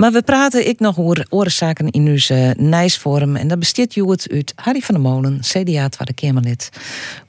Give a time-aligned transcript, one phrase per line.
[0.00, 3.36] Maar we praten ik nog over oorzaken in onze Nijsvorm.
[3.36, 6.70] En dat besteedt Joet uit Harry van der Molen, CDA Tweede Kamerlid.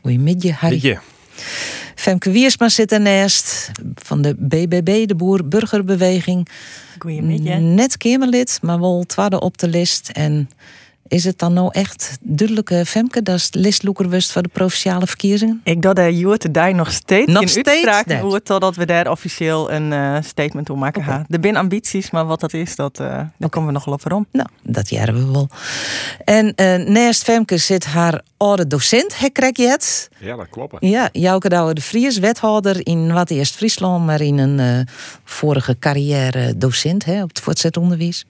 [0.01, 0.80] Goedemiddag, Harry.
[0.82, 0.98] Je?
[1.96, 6.48] Femke Wiersma zit ernaast van de BBB, de Boer-Burgerbeweging.
[6.98, 7.60] Goedemiddag.
[7.60, 10.10] Net Kamerlid, maar wel tweede op de list.
[10.10, 10.50] En
[11.12, 15.07] is het dan nou echt duidelijke Femke, dat is de listloeker wist voor de provinciale
[15.07, 15.62] verkiezingen?
[15.64, 19.71] Ik dat de daar nog steeds Nog in steeds uitspraak hoe totdat we daar officieel
[19.71, 21.12] een eh, statement toe maken Oké.
[21.12, 21.26] gaan.
[21.30, 24.04] Er zijn ambities, maar wat dat is, dat, eh daar komen we nog wel op
[24.04, 24.26] waarom.
[24.32, 25.50] Nou, dat jaren we wel.
[26.26, 30.09] En eh naast Femke zit haar oude docent, Hekrek Jet.
[30.20, 30.75] Ja, dat klopt.
[30.80, 35.75] Ja, Jouke Douwe de Vries, wethouder in wat eerst Friesland, maar in een eh, vorige
[35.80, 38.25] carrière docent hè, op het voortzetonderwijs.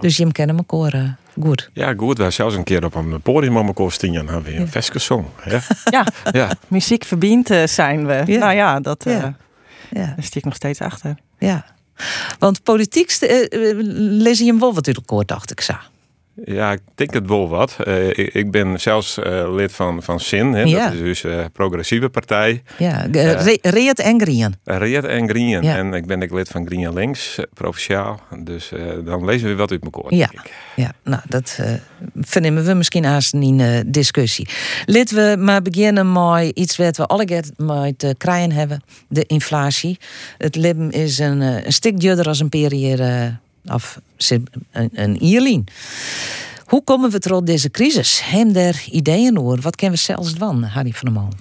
[0.00, 1.70] Dus je hem kennen elkaar eh, goed.
[1.72, 1.98] Ja, goed.
[2.00, 4.14] We hebben zelfs een keer op een podium om elkaar staan.
[4.14, 5.24] Hebben we een veske song.
[5.36, 5.58] hè?
[5.84, 8.22] Ja, Ja, muziek verbindt eh, zijn we.
[8.26, 8.38] Ja.
[8.38, 9.36] Nou ja, dat, eh, Ja.
[9.90, 11.16] Ja, daar stiek ik nog steeds achter.
[11.38, 11.64] ja.
[12.38, 13.46] Want politiek uh,
[14.20, 15.74] lees je hem wel wat uit elkaar, dacht ik zo.
[16.44, 17.76] Ja, ik denk het wel wat.
[17.84, 20.52] Eh, ik, ik ben zelfs eh, lid van, van SIN.
[20.52, 20.62] Hè?
[20.62, 20.84] Ja.
[20.84, 22.62] Dat is dus een progressieve partij.
[22.78, 24.54] Ja, Re Reet en Green.
[24.64, 25.62] Red en Green.
[25.62, 25.76] Ja.
[25.76, 28.20] En ik ben ook lid van Green Links, eh, provinciaal.
[28.44, 30.14] Dus eh, dan lezen we wat uit elkaar.
[30.14, 30.26] Ja.
[30.26, 30.52] denk ik.
[30.76, 31.60] Ja, nou, dat
[32.20, 34.48] vernemen we misschien haast in uh, discussie.
[34.86, 37.42] Laten we maar beginnen met iets wat we alle
[37.96, 38.82] te krijgen hebben.
[39.08, 39.98] De inflatie.
[40.38, 44.00] Het leven is een, een stuk duurder als een periode of
[44.92, 45.66] een, ierlien.
[46.64, 48.20] Hoe komen we tot deze crisis?
[48.24, 49.60] Hem der ideeën over.
[49.60, 51.38] Wat kennen we zelfs van, Harry van der Molen?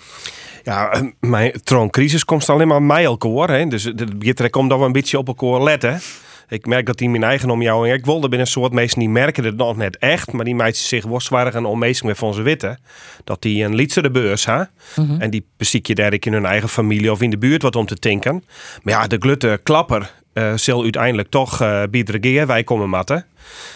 [0.63, 3.49] Ja, eh, mijn trooncrisis komt alleen maar mij elkaar.
[3.49, 3.67] Hè?
[3.67, 6.01] Dus het komt dat we een beetje op elkaar letten.
[6.49, 8.99] Ik merk dat die mijn eigen om jou en ik wilde binnen een soort mensen
[8.99, 12.41] die merken het nog net echt, maar die meiden zich worstwaardig onmeesting met van ze
[12.41, 12.79] witten.
[13.23, 14.69] Dat die een liedse de beurs ha.
[14.95, 15.21] Mhm.
[15.21, 17.85] En die beziek je daar in hun eigen familie of in de buurt wat om
[17.85, 18.43] te tinken.
[18.83, 23.25] Maar ja, de glutte klapper eh zal uiteindelijk toch eh bieden wij komen matten.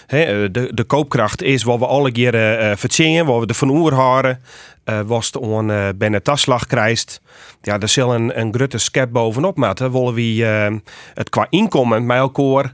[0.07, 0.19] Eh,
[0.51, 3.93] de, de koopkracht is wat we alle keren eh verzinnen, wat we de van oer
[3.93, 4.41] houden.
[4.83, 5.37] eh was het
[5.97, 6.23] binnen
[6.67, 7.21] krijgt.
[7.61, 9.91] Ja, er zal een, een grote skep bovenop matten.
[9.91, 10.81] Willen we
[11.13, 12.73] het qua inkomen met elkaar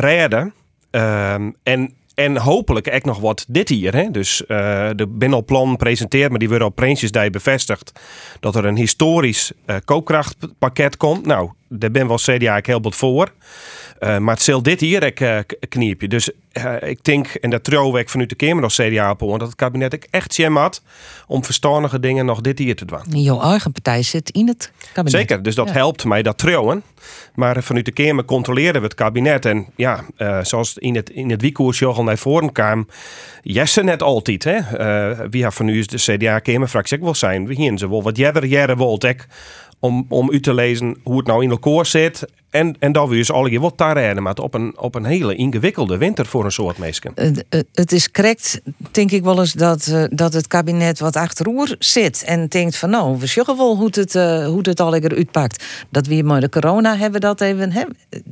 [0.00, 0.54] redden.
[0.90, 3.94] Ehm, en, en hopelijk echt nog wat dit hier.
[3.94, 4.10] Hè?
[4.10, 4.42] Dus
[4.96, 7.92] de Binnenplan presenteert, maar die worden op Prinsjesdij bevestigd.
[8.40, 9.52] Dat er een historisch
[9.84, 11.26] koopkrachtpakket komt.
[11.26, 13.32] Nou, daar ben wel CDA ik heel wat voor.
[14.02, 15.38] Uh, maar het zal dit hier ik, uh,
[15.68, 16.08] kniepje.
[16.08, 19.40] Dus uh, ik denk, en dat trouw ik vanuit de Kamer nog CDA op, dat
[19.40, 20.82] het kabinet ik echt zin had
[21.26, 23.22] om verstandige dingen nog dit hier te doen.
[23.22, 25.20] Jouw eigen partij zit in het kabinet.
[25.20, 25.72] Zeker, dus dat ja.
[25.72, 26.82] helpt mij dat trouwen.
[27.34, 29.44] Maar vanuit de Kamer controleren we het kabinet.
[29.44, 30.04] En ja,
[30.42, 32.88] zoals in het, in het wiekkoers al naar voren kwam,
[33.42, 34.44] jessen net altijd.
[34.44, 34.58] Hè?
[35.28, 37.46] wie van u is de CDA-Kamerfractie ik wil zijn.
[37.46, 39.26] We hier ze wel wat jeder jaren wilt ik
[39.82, 42.24] om, om u te lezen hoe het nou in elkaar zit.
[42.50, 45.34] En, en dat we dus alle keer wat daar maar op een, op een hele
[45.34, 47.12] ingewikkelde winter voor een soort mensen.
[47.72, 48.60] Het, is correct,
[48.90, 52.90] denk ik wel eens, dat, uh, dat het kabinet wat achteroer zit en denkt van
[52.90, 55.64] nou, we zeggen wel hoe het, uh, hoe het al uitpakt.
[55.90, 57.82] Dat we maar de corona hebben dat even he,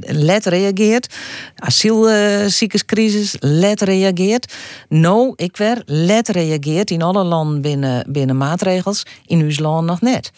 [0.01, 1.15] let reageert.
[1.57, 4.55] Asielziekerscrisis, let reageert.
[4.89, 10.01] Nou, ik weer let reageert in alle landen binnen, binnen maatregels, in uw land nog
[10.01, 10.31] net.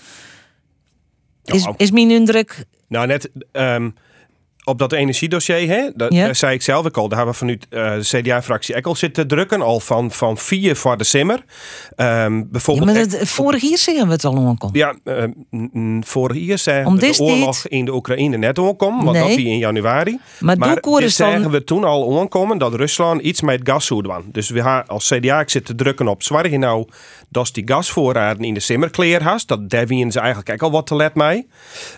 [1.45, 2.65] Is, is mijn indruk.
[2.89, 3.95] Nou, net um,
[4.65, 6.35] op dat energiedossier, hè, dat, Ja.
[6.35, 7.09] zei ik zelf ook al.
[7.09, 9.63] Daar hebben we vanuit uh, de CDA-fractie al zitten drukken.
[9.63, 11.35] Al van, van vier voor de simmer.
[11.97, 12.87] Um, Ja, bijvoorbeeld.
[12.87, 14.77] maar echt- dat, vorig jaar zeggen we het al aankomt.
[14.77, 15.25] ja, uh,
[16.01, 17.73] vorig jaar zeggen Om we de oorlog dit?
[17.73, 19.05] in de Oekraïne net aankomen.
[19.05, 19.27] Want Nee.
[19.29, 20.19] dat die in januari.
[20.41, 24.03] Maar Maar dit dan- zeggen we toen al aankomen dat Rusland iets met gas zou
[24.03, 24.25] doen.
[24.33, 26.87] Dus we gaan als CDA ik zit te drukken op zwaar je nou
[27.33, 29.49] dat die gasvoorraden in de simmerkleer hast.
[29.49, 31.49] Dat daar wien ze eigenlijk ook al wat te let mee.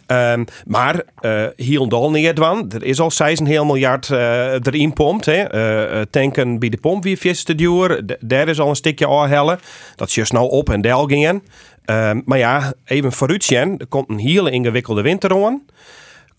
[0.06, 2.70] Ehm, maar uh, hier en dan.
[2.70, 5.24] Er is al 6,5 miljard uh, erin pompt.
[5.24, 5.54] Hè.
[5.54, 8.16] Uh, tanken bij de pomp weer vies te duur.
[8.20, 9.58] Daar is al een stukje aanhellen.
[9.96, 11.42] Dat is nou op en del gingen.
[11.86, 13.78] Um, maar ja, even vooruitzien.
[13.78, 15.62] Er komt een hele ingewikkelde winter aan.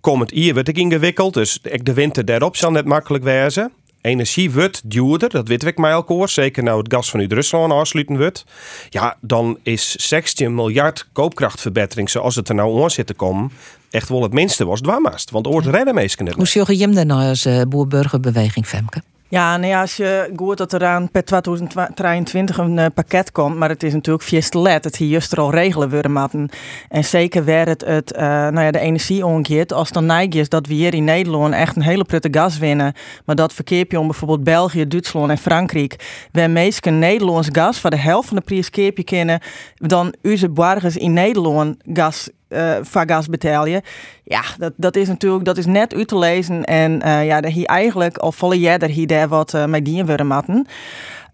[0.01, 1.33] Komend hier wordt ik ingewikkeld.
[1.33, 3.71] Dus de winter daarop zal net makkelijk wezen.
[4.05, 6.29] Energie wordt duurder, dat weten we mij elkaar.
[6.29, 8.45] Zeker nou het gas vanuit Rusland afsluiten wordt.
[8.89, 13.51] Ja, dan is 16 miljard koopkrachtverbetering zoals het er nou aan zit te komen.
[13.89, 15.31] Echt wel het minste was dwamast.
[15.31, 16.33] Want oort redden meesten net.
[16.33, 19.01] Hoe zorg je hem dan nou als uh, boer-burgerbeweging, Femke?
[19.35, 23.69] Ja, nou als je hoort dat er aan per 2023 een uh, pakket komt, maar
[23.69, 24.83] het is natuurlijk via te let.
[24.83, 26.49] Het hier juist er al regelen worden matten.
[26.89, 29.23] En zeker waar het, het uh, nou ja, de energie
[29.73, 32.93] als dan neig is dat we hier in Nederland echt een hele prutte gas winnen,
[33.25, 37.97] maar dat verkeerpje om bijvoorbeeld België, Duitsland en Frankrijk, waar meestal Nederlands gas voor de
[37.97, 39.39] helft van de prijs keerpje kennen,
[39.75, 43.81] dan onze burgers in Nederland gas uh, van gas betalen.
[44.23, 46.63] Ja, dat, dat is natuurlijk dat is net uit te lezen.
[46.63, 50.67] En uh, ja, hier eigenlijk al volle jaar hier daar wat uh, mee willen matten.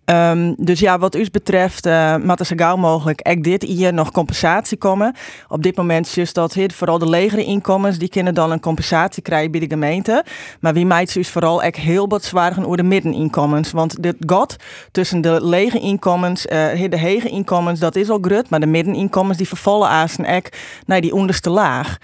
[0.06, 4.12] Um, dus ja, wat u betreft, uh, er zo gauw mogelijk echt dit hier nog
[4.12, 5.16] compensatie komen.
[5.48, 9.52] Op dit moment is dat vooral de legere inkomens, die kunnen dan een compensatie krijgen
[9.52, 10.26] bij de gemeente.
[10.60, 13.72] Maar wie meid dus vooral echt heel wat zwaar over de middeninkomens.
[13.72, 14.56] Want dit gat
[14.92, 18.50] tussen de lege inkomens, uh, de hege inkomens, dat is al grut.
[18.50, 21.98] Maar de middeninkomens die vervallen aan echt naar die onderste laag.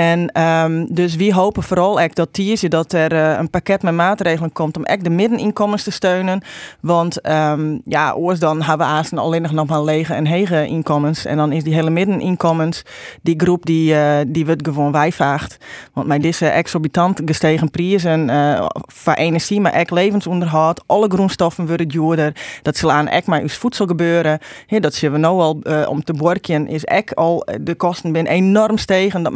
[0.00, 3.94] En um, dus we hopen vooral echt dat je dat er uh, een pakket met
[3.94, 6.42] maatregelen komt om echt de middeninkomens te steunen.
[6.80, 11.24] Want um, ja, oors dan hebben we Aasen alleen nog maar lege en hege inkomens.
[11.24, 12.82] En dan is die hele middeninkomens,
[13.22, 15.56] die groep die, uh, die wordt gewoon wijvaagd.
[15.92, 21.88] Want met deze exorbitant gestegen prijzen uh, voor energie, maar ook levensonderhoud, alle grondstoffen worden
[21.88, 22.32] duurder.
[22.62, 24.38] Dat zal aan echt maar uw voedsel gebeuren.
[24.66, 28.78] Dat zien we nu al om te borken, is echt al de kosten ben enorm
[28.78, 29.22] stegen.
[29.22, 29.32] Dat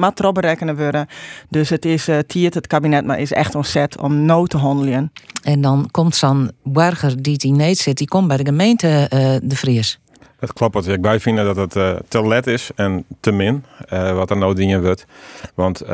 [0.60, 1.06] maat worden.
[1.48, 5.12] Dus het is uh, tiert het kabinet, maar is echt ontzet om nood te handelen.
[5.42, 9.36] En dan komt zo'n burger die die niet zit, die komt bij de gemeente uh,
[9.42, 9.98] de Vries.
[10.38, 10.88] Dat klopt.
[10.88, 14.36] Ik wij vinden dat het uh, te let is en te min uh, wat er
[14.36, 15.04] nou dingen wordt.
[15.54, 15.88] Want uh,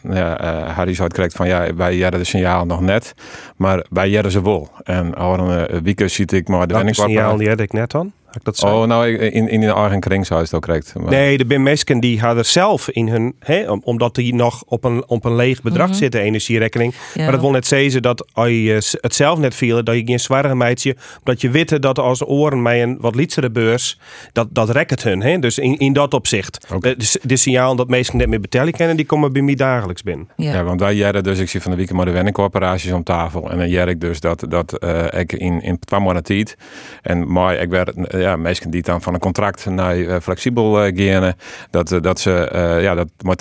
[0.00, 0.36] nou ja,
[0.72, 3.14] Harry zou het van ja, wij jaren de signaal nog net,
[3.56, 4.70] maar wij jaren ze wel.
[4.82, 8.12] En al een week ziet ik maar de Welke signaal die ik net dan?
[8.42, 10.94] Dat Oh, nou, in, in de eigen kring zou het ook correct.
[10.94, 11.10] Maar...
[11.10, 15.04] Nee, de bin mensen die hadden zelf in hun, hè, omdat die nog op een,
[15.06, 16.00] op een leeg bedrag mm -hmm.
[16.00, 16.94] zitten, energierekening.
[17.14, 20.20] Maar dat wil net zeggen dat als je het zelf net viel, dat je geen
[20.20, 23.98] zware meidje, dat je witte dat als oren met een wat lietsere beurs,
[24.32, 25.22] dat, dat rekt hun.
[25.22, 25.38] Hè?
[25.38, 26.66] Dus in, in dat opzicht.
[26.74, 26.94] Okay.
[26.96, 30.28] De, de, signaal dat mensen net meer betalen kennen, die komen bij mij dagelijks binnen.
[30.36, 33.02] Ja, ja want wij jaren dus, ik zie van de week maar de wenningcorporaties om
[33.02, 33.50] tafel.
[33.50, 36.56] En dan jaren ik dus dat, dat uh, ik in, in twee maanden tijd,
[37.02, 40.92] en maar ik werd ja, mensen die dan van een contract naar uh, flexibel uh,
[40.94, 41.34] gaan,
[41.70, 42.48] dat, dat ze
[42.82, 43.36] ja, dat maar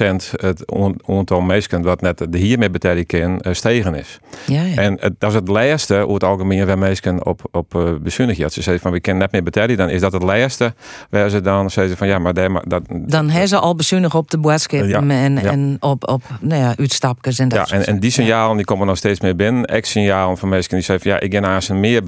[0.00, 0.72] 30% het
[1.06, 4.18] aantal mensen wat net de hiermee betalen kan stegen is.
[4.46, 4.76] Ja, ja.
[4.76, 8.54] En dat is het laatste hoe het algemeen waar mensen op op uh, bezuinig Als
[8.54, 10.74] ze zeggen van we kunnen net meer betalen, dan is dat het laatste
[11.10, 14.14] waar ze dan zeggen van ja, maar, daar, maar dat dan hebben ze al bezuinig
[14.14, 17.68] op de boodschap ja, en, en op op nou ja, uitstapjes en dat.
[17.68, 19.64] Ja, en, en die signalen die komen nog steeds meer binnen.
[19.64, 22.02] Ex signaal van mensen die zeggen van ja, ik ga ze meer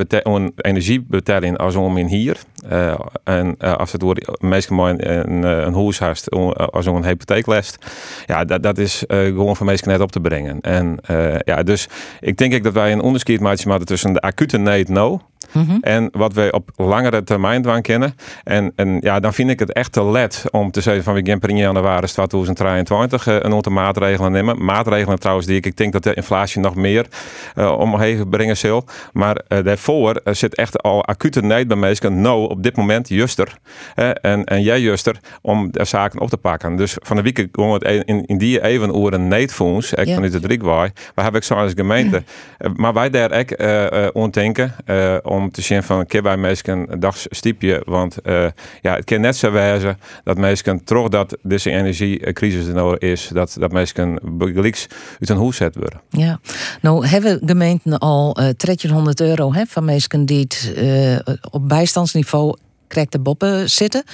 [0.57, 2.37] energie betalen als om in hier.
[2.73, 7.79] Uh, en uh, als het wordt meestal mooi een, een huis hast als een hypotheeklest.
[8.27, 10.61] Ja, dat, dat is gewoon voor mensen net op te brengen.
[10.61, 10.99] En
[11.45, 11.89] ja, dus
[12.21, 15.21] ik denk ik dat wij een onderscheid maken tussen de acute need no
[15.53, 18.15] Mm En wat we op langere termijn dwang kennen.
[18.45, 21.27] En, en ja, dan vind ik het echt te let om te zeggen van we
[21.27, 24.65] gaan per januari 2023 een aantal maatregelen nemen.
[24.65, 27.07] Maatregelen trouwens die ik, ik denk dat de inflatie nog meer
[27.55, 28.85] uh, omheen brengen zal.
[29.13, 32.21] Maar uh, daarvoor zit echt al acute neid bij mensen.
[32.21, 33.59] Nou, op dit moment juster.
[33.95, 36.77] en, en jij juster om de zaken op te pakken.
[36.77, 39.93] Dus van de week gewoon het in, in die even een needfonds.
[39.93, 40.91] Ik vanuit de driekwai.
[41.15, 42.23] Waar heb ik zo als gemeente.
[42.83, 47.83] maar wij daar ook uh, om te zien van keer bij mensen een dagstiepje.
[47.85, 48.47] Want uh,
[48.83, 53.31] ja, het kan net zo wijzen dat mensen toch dat deze energiecrisis er nou is,
[53.33, 54.87] dat, dat mensen begelijks
[55.21, 56.01] uit een hoes zetten worden.
[56.09, 56.41] Ja,
[56.81, 61.19] nou hebben gemeenten al uh, 1300 euro hè, van mensen die het, uh,
[61.51, 62.57] op bijstandsniveau
[62.89, 64.05] krijgt de boppen zitten.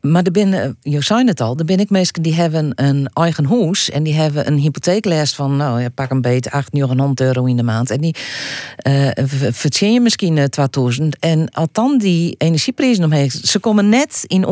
[0.00, 3.44] Maar er binnen, je zei het al, er ben ik mensen die hebben een eigen
[3.44, 7.44] huis en die hebben een hypotheeklast van, nou ja, pak een beetje 8, 900 euro
[7.44, 7.90] in de maand.
[7.90, 8.16] En die
[8.86, 9.08] uh,
[9.50, 11.18] verdien je misschien uh, 2000.
[11.18, 14.46] En als dan die energieprijzen omheen, ze komen net in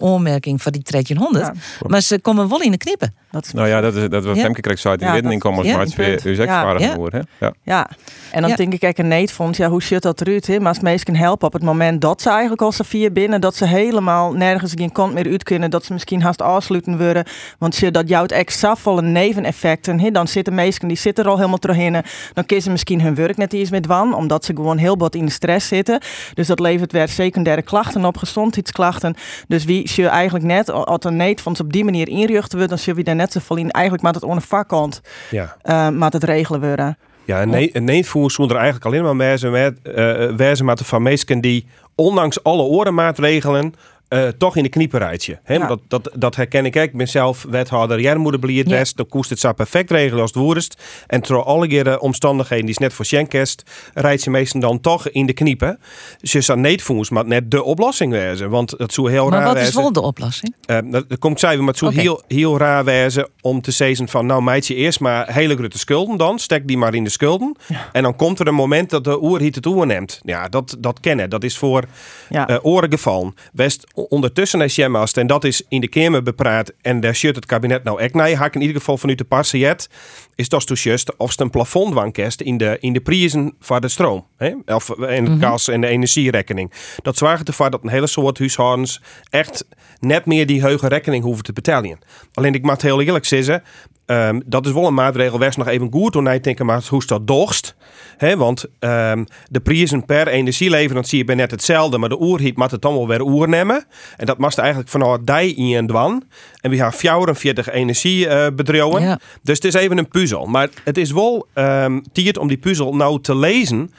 [0.00, 1.54] onmerking van die 1300, ja.
[1.86, 3.14] maar ze komen wel in de knippen.
[3.30, 4.42] Dat is nou ja, dat is dat wat ja.
[4.42, 6.78] Femke krijgt uit die ja, middeninkomens, ja, maar het is weer ja.
[6.78, 7.28] geworden.
[7.40, 7.52] Ja.
[7.62, 7.90] ja,
[8.30, 10.46] en dan denk ik, kijk, een neetvond, ja, hoe zit dat eruit?
[10.46, 10.58] Hè?
[10.58, 13.66] Maar als mensen helpen op het moment dat ze eigenlijk al vier binnen, dat ze
[13.66, 17.24] helemaal nergens geen kant meer uit kunnen, dat ze misschien haast afsluiten worden.
[17.58, 20.10] Want je dat jouw extra volle neveneffecten, hè?
[20.10, 21.92] dan zitten mensen die zitten er al helemaal terug in.
[22.32, 25.14] Dan kiezen ze misschien hun werk net eens met wan, omdat ze gewoon heel wat
[25.14, 26.00] in de stress zitten.
[26.34, 29.14] Dus dat levert weer secundaire klachten op, gezondheidsklachten.
[29.48, 32.96] Dus wie je eigenlijk net, als een neetvond op die manier inrichten wordt, dan zul
[32.96, 33.70] je daar net zo vol in.
[33.70, 35.00] Eigenlijk maar het onder vakkant,
[35.30, 35.56] ja.
[35.64, 36.98] Uh, maar het regelen worden.
[37.24, 39.94] Ja, een, nee, neetvoer er eigenlijk alleen maar wijzen met, uh,
[40.36, 43.74] wijzen met de van mensen die ondanks alle orenmaatregelen
[44.10, 45.38] uh, toch in de knieperijtje.
[45.46, 45.66] Ja.
[45.66, 46.76] Dat, dat, dat herken ik.
[46.76, 48.84] Ik ben zelf wethouder Jermoederbliert ja.
[48.94, 50.82] Dan koest het zo perfect regelen als het woerst.
[51.06, 53.62] En door alle keren omstandigheden die is net voor Schenkest,
[53.94, 55.78] rijdt ze meestal dan toch in de kniepen.
[56.20, 58.50] Dus je zou niet maar net de oplossing wezen.
[58.50, 60.54] Want het zou heel maar raar wat is wel de oplossing?
[60.66, 62.02] Uh, dat, dat komt zij, maar het zou okay.
[62.02, 66.16] heel, heel raar wezen om te zeggen van nou meidje eerst maar hele grote schulden
[66.16, 66.38] dan.
[66.38, 67.56] Stek die maar in de schulden.
[67.66, 67.88] Ja.
[67.92, 70.20] En dan komt er een moment dat de oer het oer neemt.
[70.22, 71.30] Ja, dat, dat kennen.
[71.30, 71.84] Dat is voor
[72.28, 72.50] ja.
[72.50, 73.34] uh, oren gevallen.
[73.52, 77.46] West ondertussen is Jemmast, en dat is in de Kamer bepraat, en daar zit het
[77.46, 79.24] kabinet nou echt naar, haak in ieder geval vanuit de
[79.58, 79.88] jet,
[80.34, 83.88] is dat dus juist of het een plafondwankest in de, in de prijzen van de
[83.88, 84.26] stroom.
[84.40, 84.74] Hè?
[84.74, 86.72] Of in de gas en de energierekening.
[87.02, 89.64] Dat zorgt ervoor dat een hele soort huishoudens echt
[89.98, 91.98] net meer die hoge rekening hoeven te betalen.
[92.32, 93.62] Alleen ik moet heel eerlijk zeggen,
[94.10, 95.38] Ehm, dat is wel een maatregel.
[95.38, 97.74] Wees nog even goed toen hij denken, maar hoe is dat?
[98.16, 102.70] He, want um, de prijzen per energieleverancier je bij net hetzelfde, maar de oerhiet moet
[102.70, 103.84] het dan wel weer oer nemen.
[104.16, 106.24] En dat moest eigenlijk vanuit die in en dwan.
[106.60, 109.02] En we gaan 44 energiebedrijven.
[109.02, 109.18] Ja.
[109.42, 110.46] Dus het is even een puzzel.
[110.46, 113.90] Maar het is wel um, tiert om die puzzel nou te lezen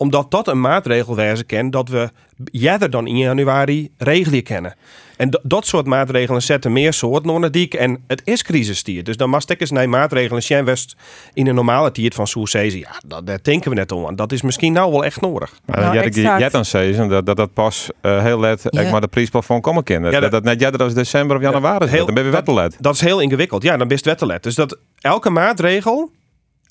[0.00, 2.10] omdat dat een maatregel wijze kent dat we
[2.44, 4.74] jijder dan in januari regelen kennen.
[5.16, 7.74] En dat soort maatregelen zetten meer soort nog dik.
[7.74, 9.04] En het is crisistier.
[9.04, 10.96] Dus dan mag ik eens naar maatregelen zijn west
[11.32, 12.78] in een normale tiert van Soersezen.
[12.78, 14.16] Ja, dat, daar denken we net om.
[14.16, 15.58] Dat is misschien nou wel echt nodig.
[15.64, 16.50] Maar nou, jij
[16.96, 18.90] dan dat, dat dat pas uh, heel let ja.
[18.90, 20.10] maar de prijsplafond komen kennen.
[20.10, 22.72] Ja, dat, dat net jij als december of januari ja, heel, dan ben je wettelet.
[22.72, 23.62] Dat, dat is heel ingewikkeld.
[23.62, 24.42] Ja, dan ben je wettelet.
[24.42, 26.10] Dus dat elke maatregel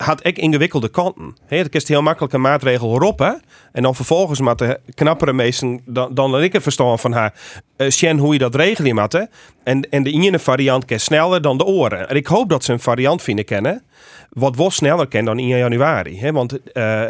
[0.02, 1.36] had ik ingewikkelde kanten.
[1.46, 3.42] He, dat is heel makkelijk een maatregel roppen.
[3.72, 7.34] En dan vervolgens met de knappere meesten dan, dan ik het verstaan van haar.
[7.76, 9.26] Uh, Sjen hoe je dat regelen moet.
[9.62, 12.08] En, en de ene variant kan sneller dan de oren.
[12.08, 13.82] En ik hoop dat ze een variant vinden kennen
[14.30, 16.20] wat wel sneller kan dan in januari.
[16.20, 16.32] Hè?
[16.32, 17.02] Want uh,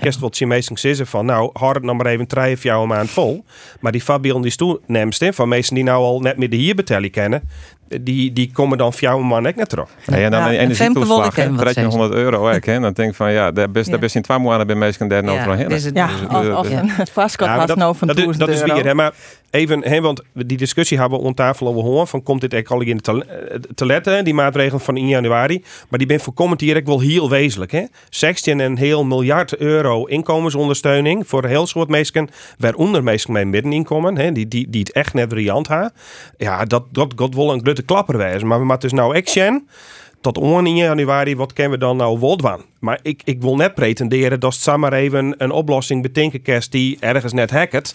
[0.00, 2.86] kerst wat je meestal zeggen van nou, hard het nog maar even drie of jouw
[2.86, 3.44] maand vol.
[3.80, 6.74] Maar die Fabian die stoel neemt van mensen die nou al net meer de hier
[6.74, 7.48] betalen kennen,
[7.88, 9.88] die, die komen dan voor jou man echt net terug.
[10.06, 11.36] Ja, en dan ja, een energietoeslag,
[11.84, 12.46] 100 euro.
[12.46, 12.80] Hè?
[12.80, 15.24] Dan denk ik van ja, daar best, daar best in twee maanden bij mensen daar
[15.24, 16.08] nou ja, Ja,
[16.52, 19.12] als, het vastkort was nou van dat, dat is weer, hè, maar
[19.50, 22.70] even, hè, want die discussie hebben we op tafel over gehoord van komt dit echt
[22.70, 25.64] al in te, eh, te letten, die maatregelen van in januari.
[25.88, 27.72] Maar die ben voorkomend hier ik wel heel wezenlijk.
[27.72, 27.84] Hè?
[28.08, 34.18] 16 een heel miljard euro inkomensondersteuning voor een heel soort mensen, waaronder mensen met middeninkomen,
[34.18, 35.92] hè, die, die, die het echt net riant hebben.
[36.36, 38.46] Ja, dat, dat gaat wel een grote klapper.
[38.46, 39.68] Maar we moeten dus nou action
[40.20, 43.74] tot on in januari, wat kennen we dan nou wel Maar ik, ik wil net
[43.74, 47.94] pretenderen dat het maar even een oplossing bedenken kerst die ergens net hacket.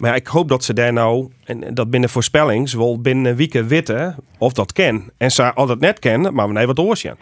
[0.00, 4.16] Maar ik hoop dat ze daar nou, en dat binnen voorspellings, wel binnen weken weten
[4.38, 5.10] of dat ken.
[5.16, 7.16] En ze al dat net kennen, maar nee wat oorsje.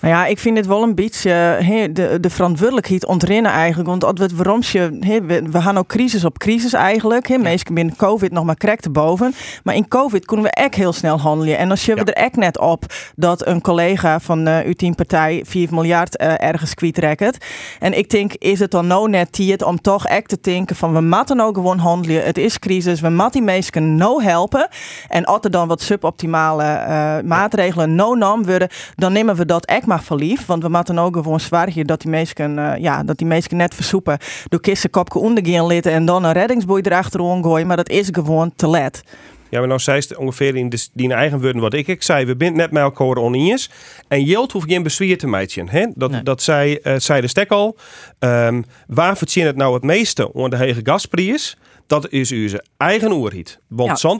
[0.00, 3.88] Nou ja, ik vind het wel een beetje he, de, de verantwoordelijkheid ontrennen eigenlijk.
[3.88, 7.28] Want als we het waarom je, he, we, we gaan ook crisis op crisis eigenlijk.
[7.28, 9.34] He, meestal binnen COVID nog maar krek te boven.
[9.64, 11.58] Maar in COVID kunnen we echt heel snel handelen.
[11.58, 12.84] En dan je we er echt net op
[13.14, 17.46] dat een collega van uh, uw teampartij 4 miljard uh, ergens kwijtrekt.
[17.80, 20.92] En ik denk, is het dan nou net tijd om toch echt te denken van
[20.92, 22.24] we moeten ook gewoon handelen.
[22.24, 24.68] Het is crisis, we moeten die mensen nou helpen.
[25.08, 29.64] En als er dan wat suboptimale uh, maatregelen nou nam worden, dan nemen we dat
[29.64, 30.46] echt maar verliefd.
[30.46, 33.74] Want we moeten ook gewoon zwaar dat die mensen, uh, ja, dat die mensen net
[33.74, 34.18] versoepen.
[34.48, 37.66] Door kissen kopje ondergaan litten en dan een reddingsboei erachterom gooien.
[37.66, 39.02] Maar dat is gewoon te let.
[39.48, 42.24] Ja, maar nou zei ze ongeveer in de, die eigen woorden wat ik, ik zei.
[42.24, 43.70] We binden net met elkaar oneens.
[44.08, 45.64] En Jilt hoeft geen bezwier te meidje.
[45.66, 45.86] Hè?
[45.94, 47.76] Dat, dat zei, uh, zei de stek al.
[48.18, 51.56] Um, waar verdient het nou het meeste onder de hege gasprijs?
[51.86, 53.58] Dat is uw eigen oerhiet.
[53.68, 54.18] Want ja.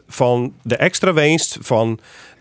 [0.00, 1.98] 20% van de extra winst van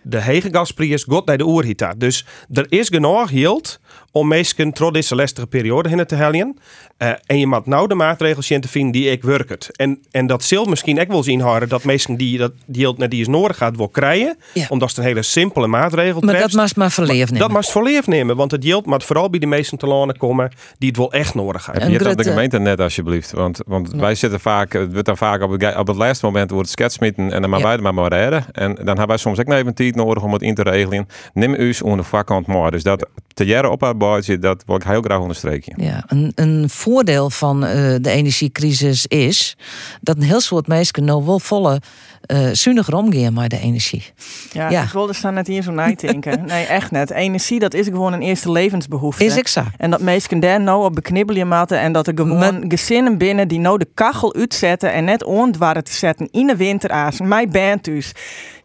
[0.09, 1.93] de hege gasprijs gaat naar de oerhita.
[1.97, 3.79] Dus er is genoeg geld
[4.11, 6.57] om mensen door deze lastige periode heen te helpen.
[6.97, 9.77] Uh, en je moet nou de maatregels in te vinden die ik werkt.
[9.77, 13.11] En, en dat zult misschien ook wel zien houden dat mensen die dat die net
[13.11, 14.37] die is nodig gaat wel krijgen.
[14.69, 17.39] Omdat het een hele simpele maatregel Maar dat mag maar verleef nemen.
[17.39, 18.35] Dat mag verleef nemen.
[18.35, 21.35] Want het geld moet vooral bij de meesten te lanen komen die het wel echt
[21.35, 21.91] nodig hebben.
[21.91, 23.31] Je hebt de gemeente net alsjeblieft.
[23.31, 26.51] Want, want wij zitten vaak, het wordt dan vaak op het, op het laatste moment
[26.51, 28.45] wordt het sketsmitten en dan maar wij maar maar redden.
[28.51, 31.07] En dan hebben wij soms ook nog even tijd nodig om het in te regelen.
[31.33, 32.71] Neem u onder de vakant maar.
[32.71, 35.83] Dus dat te jaren op haar boordje, dat wil ik heel graag onderstrepen.
[35.83, 37.69] Ja, een, een voordeel van uh,
[38.01, 39.57] de energiecrisis is
[40.01, 41.81] dat een heel soort mensen nou wel volle
[42.27, 44.03] uh, zuiniger omgaan met de energie.
[44.51, 44.83] Ja, ja.
[44.83, 46.45] ik wilde staan net hier zo na denken.
[46.45, 47.11] nee, echt net.
[47.11, 49.25] Energie, dat is gewoon een eerste levensbehoefte.
[49.25, 49.69] Is exact.
[49.77, 52.63] En dat mensen daar nou op beknibbelen maten en dat er gewoon Met...
[52.67, 57.19] gezinnen binnen die nou de kachel uitzetten en net ondwaren te zetten in de winteraas.
[57.19, 58.11] Mijn band dus.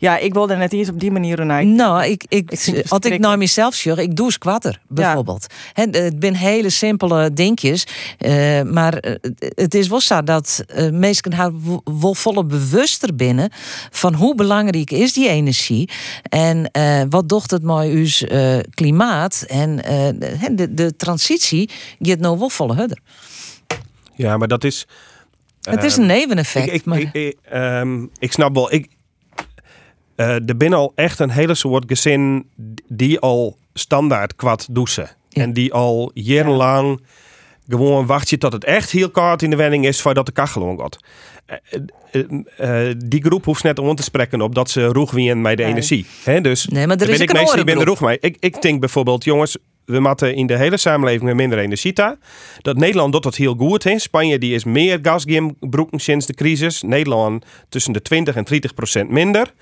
[0.03, 1.67] Ja, ik wilde net eens op die manier naar.
[1.67, 2.51] Nou, ik, ik,
[2.89, 5.47] als ik naar mezelf zeg, ik doe squatter bijvoorbeeld.
[5.75, 5.83] Ja.
[5.91, 7.87] het zijn hele simpele dingetjes,
[8.19, 11.51] uh, maar eh, het is wel zo dat uh, mensen haar
[12.01, 13.51] wel volle bewuster binnen
[13.91, 15.91] van hoe belangrijk is die energie
[16.23, 19.77] en uh, wat docht het mooi uw uh, klimaat en
[20.53, 22.99] de, de transitie gaat nou wel volle hudder.
[24.15, 24.87] Ja, maar dat is.
[25.61, 26.67] Het is een neveneffect.
[26.67, 27.01] Ik, ik, maar...
[27.13, 28.73] ik, um, ik snap wel.
[28.73, 28.89] Ik,
[30.23, 32.47] uh, er binnen al echt een hele soort gezin
[32.88, 35.11] die al standaard kwad douchen.
[35.33, 37.00] En die al jarenlang
[37.69, 40.62] gewoon wacht je tot het echt heel koud in de wenning is voordat de kachel
[40.62, 40.99] omgaat.
[42.12, 42.23] Uh,
[42.61, 45.62] uh, die groep hoeft net om te spreken op dat ze roeg wie bij de
[45.62, 45.71] Nee.
[45.73, 46.07] energie.
[46.43, 48.19] Dus Nee, maar er is ben ik meestal andere ben de roeg mee.
[48.21, 52.17] Ik, ik denk bijvoorbeeld, jongens, we moeten in de hele samenleving met minder energie ta.
[52.61, 53.85] Dat Nederland doet dat heel goed.
[53.85, 53.99] Hè.
[53.99, 56.83] Spanje die is meer gas gaan broeken sinds de crisis.
[56.83, 59.52] Nederland tussen de 20 en 30 procent minder.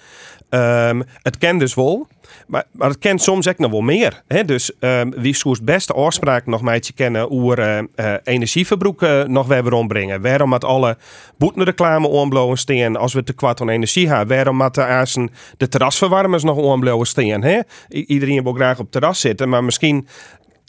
[0.51, 2.07] Ehm, het kent dus wel.
[2.47, 4.23] Maar, maar het kent soms ook nog wel meer.
[4.29, 4.45] Hè?
[4.45, 9.23] Dus ehm, wie zoekt beste afspraak nog met je kennen hoe eh, eh, energieverbruik eh,
[9.23, 10.23] nog weer rondbrengen.
[10.23, 10.97] Waarom met alle
[11.39, 14.37] boetenreclame onblowen steen als we te kwart aan energie hebben.
[14.37, 17.43] Waarom met de aarsen de terrasverwarmers nog onblowen steen.
[17.43, 17.61] Hè?
[17.89, 20.07] Iedereen wil graag op terras zitten, maar misschien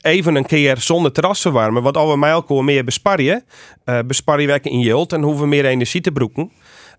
[0.01, 1.83] even een keer zonder terras verwarmen.
[1.83, 3.43] Want als we elkaar meer besparen,
[3.83, 6.51] eh besparen we in yield en hoeven meer energie te broeken.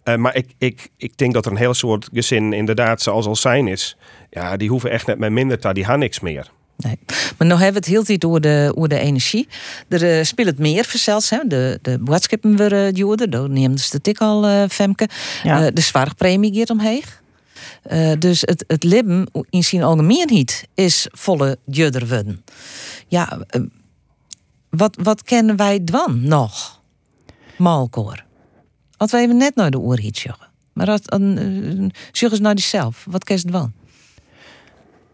[0.02, 3.36] Eh, maar ik, ik, ik denk dat er een hele soort gezin inderdaad zoals al
[3.36, 3.96] zijn is.
[4.30, 6.50] Ja, die hoeven echt net met minder te, die gaan niks meer.
[6.76, 6.98] Nee.
[7.38, 9.48] Maar nog hebben we het heel tijd over de, over de energie.
[9.88, 11.30] Er eh, speelt het meer verzels.
[11.30, 11.38] Hè.
[11.46, 13.30] De, de boodschappen worden duurder.
[13.30, 15.08] Daar neemt de tik al, eh, Femke.
[15.42, 15.66] Ja.
[15.66, 17.22] Eh, de zwaarpremie gaat omheeg.
[17.82, 22.44] Eh, dus het, het leven in zijn algemeenheid is volle duurder worden.
[23.08, 23.60] Ja, eh,
[24.70, 26.80] wat, wat kennen wij dan nog?
[27.56, 28.24] Malkoor.
[29.02, 30.46] Als we even net naar de zeggen.
[30.72, 33.06] Maar als, dan uh, zeggen ze naar zelf.
[33.10, 33.72] Wat kerst dan?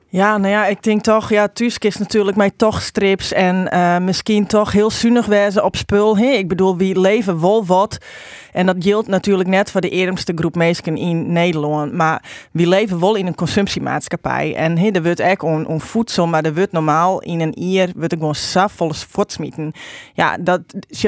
[0.08, 3.98] Ja, nou ja, ik denk toch, ja, Tusk is natuurlijk mij toch strips en eh,
[3.98, 6.16] misschien toch heel zuinig wezen op spul.
[6.18, 6.26] Hè?
[6.26, 7.98] Ik bedoel, wie leven wel wat.
[8.58, 11.92] En dat geldt natuurlijk net voor de eerste groep mensen in Nederland.
[11.92, 12.22] Maar
[12.52, 14.54] wie leven wel in een consumptiemaatschappij.
[14.54, 17.90] En hè, er wordt echt om, om voedsel, maar er wordt normaal in een ier
[17.96, 19.72] wordt er gewoon safvolle voortsmieten.
[20.14, 20.60] Ja, dat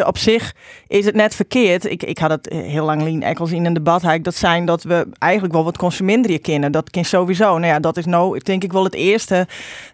[0.04, 0.54] op zich
[0.88, 1.84] is het net verkeerd.
[1.84, 5.06] Ik, ik had het heel lang Lien Eccles in een debat dat zijn dat we
[5.18, 6.72] eigenlijk wel wat consuminderen kennen.
[6.72, 7.58] Dat kan sowieso.
[7.58, 9.46] Nou ja, dat is nou denk ik wel het eerste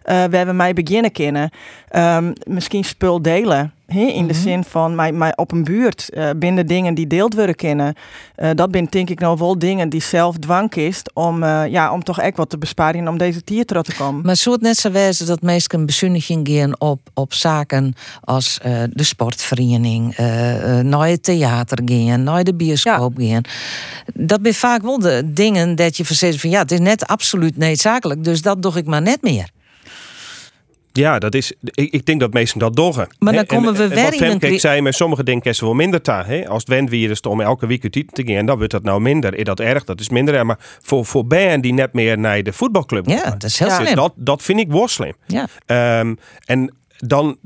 [0.03, 1.49] eh waar we mee beginnen kennen.
[1.87, 3.71] Ehm, misschien spul delen.
[3.87, 7.55] in de zin van mij, mij op een buurt eh, binnen dingen die deeld worden
[7.55, 7.93] kennen.
[8.35, 11.93] Eh, dat zijn denk ik nou wel dingen die zelf dwang is om, eh, ja,
[11.93, 14.25] om toch echt wat te besparen en om deze tier terug te komen.
[14.25, 19.03] Maar zou het net zo wezen dat mensen bezuiniging gaan op, op zaken als de
[19.03, 20.17] sportvereniging,
[20.81, 23.41] naar het theater gaan, naar de bioscoop gaan.
[24.13, 27.57] Dat zijn vaak wel de dingen dat je verzet van ja, het is net absoluut
[27.57, 29.49] noodzakelijk, dus dat doe ik maar net meer.
[30.97, 33.07] Ja, dat is, ik, ik denk dat mensen dat doggen.
[33.19, 36.25] Maar dan komen we weer in een zei, met sommige dingen is wel minder ta.
[36.25, 36.47] Hè?
[36.47, 39.35] Als het wendvirus om elke week uit te gaan, dan wordt dat nou minder.
[39.35, 39.83] Is dat erg?
[39.83, 40.45] Dat is minder.
[40.45, 43.73] Maar voor, voor banden die net meer naar de voetbalclub Ja, dat is heel Ja.
[43.73, 43.85] slim.
[43.85, 45.13] Dus dat, dat vind ik wel slim.
[45.27, 45.47] Ja.
[45.65, 47.37] Ehm, en dan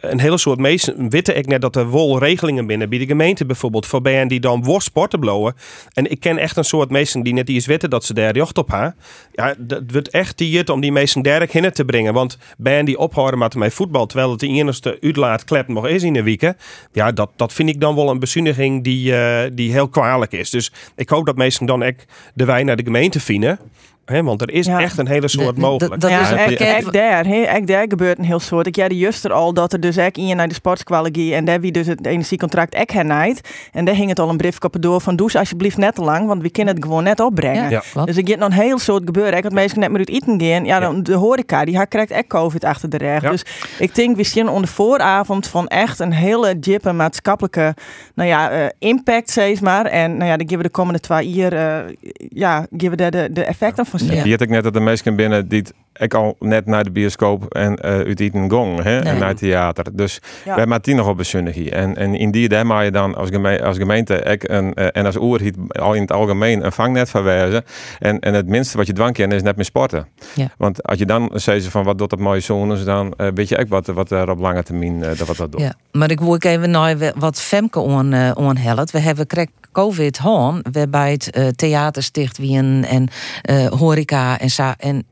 [0.00, 3.46] een hele soort mensen weten ik net dat er wel regelingen binnen bij de gemeente
[3.46, 5.54] bijvoorbeeld voor bijen die dan worst sporten blowen.
[5.92, 8.58] En ik ken echt een soort mensen die net iets weten dat ze daar jocht
[8.58, 8.94] op haar.
[9.32, 12.14] Ja, dat wordt echt die om die mensen daar hinnen te brengen.
[12.14, 16.02] Want bijen die ophouden met mij voetbal, terwijl het de enigste uitlaat klep nog is
[16.02, 16.52] in de week.
[16.92, 20.50] Ja, dat, dat vind ik dan wel een bezuiniging die, eh, die heel kwalijk is.
[20.50, 23.58] Dus ik hoop dat mensen dan echt de wijn naar de gemeente vinden.
[24.04, 24.80] Hè, want er is Ja.
[24.80, 26.00] echt een hele soort mogelijk.
[26.00, 28.66] dat ja, is echt, echt daar, hè, echt daar gebeurt een heel soort.
[28.66, 31.72] Ik de juster al dat er dus echt in naar de sportsqualigie en daar wie
[31.72, 33.48] dus het energiecontract echt hernijdt.
[33.72, 36.26] En daar hing het al een brief op door van doe alsjeblieft net te lang,
[36.26, 37.62] want we kunnen het gewoon net opbrengen.
[37.62, 37.82] Ja, Ja.
[37.92, 38.06] klopt.
[38.06, 39.36] Dus ik get nog een heel soort gebeuren.
[39.36, 40.64] Ik had mensen net maar uit eten gaan.
[40.64, 43.22] Ja, dan de horeca, die krijgt echt COVID achter de rug.
[43.22, 43.30] Ja.
[43.30, 43.44] Dus
[43.78, 47.74] ik denk, we zien onder vooravond van echt een hele diepe maatschappelijke
[48.14, 49.84] nou ja, eh, impact, zeg maar.
[49.86, 51.94] En nou ja, dan geven we de komende twee jaar, eh,
[52.28, 54.00] ja, geven we daar de, de effecten van.
[54.06, 55.64] Die had ik net dat de mensen binnen die
[56.02, 59.12] ik al net naar de bioscoop en eh uit eten gong hè, Nee.
[59.12, 59.84] en naar het theater.
[59.92, 60.54] Dus Ja.
[60.56, 61.70] wij maken die nog op bezuinigie.
[61.70, 64.86] En, en in die daar mag je dan als, geme als gemeente ik een, eh,
[64.92, 67.64] en als oerhiet al in het algemeen een vangnet verwijzen.
[67.98, 70.06] En, en het minste wat je dwang kan is net meer sporten.
[70.34, 70.46] Ja.
[70.56, 73.58] Want als je dan zegt van wat doet dat mooie zones, dan eh, weet je
[73.58, 75.60] ook wat, wat er op lange termijn eh, dat wat dat doet.
[75.60, 78.90] Ja, maar ik wil ook even naar we- wat Femke on, uh, onhelpt.
[78.90, 83.08] We hebben krek COVID gehad, waarbij het theater sticht wie en, en
[83.42, 84.48] eh, horeca en.
[84.78, 85.06] En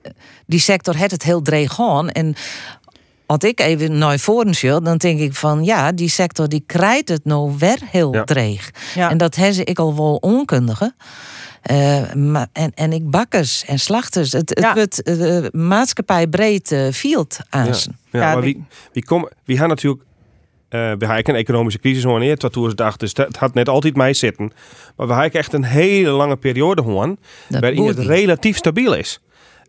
[0.47, 2.11] die sector had het heel dreig gaan.
[2.11, 2.35] En
[3.27, 7.09] als ik even naar voren zie, dan denk ik van ja, die sector die krijgt
[7.09, 8.25] het nou weer heel Ja.
[8.25, 8.71] dreig.
[8.95, 9.11] Ja.
[9.11, 10.95] En dat hebben ze ik al wel onkundige.
[11.63, 14.33] Eh, maar, en, en ik bakkers en slachters.
[14.33, 14.75] Het, het Ja.
[14.75, 17.67] wordt eh, maatschappij breed eh, field aan.
[17.67, 17.91] Ja, ze.
[18.11, 20.03] ja, Ja, maar die- wie, wie, kom, wie gaan natuurlijk.
[20.69, 24.53] eh we hebben een economische crisis wanneer 2008, dus dat had net altijd mij zitten.
[24.97, 27.17] Maar we hebben echt een hele lange periode gewoon,
[27.49, 29.21] waarin het relatief stabiel is.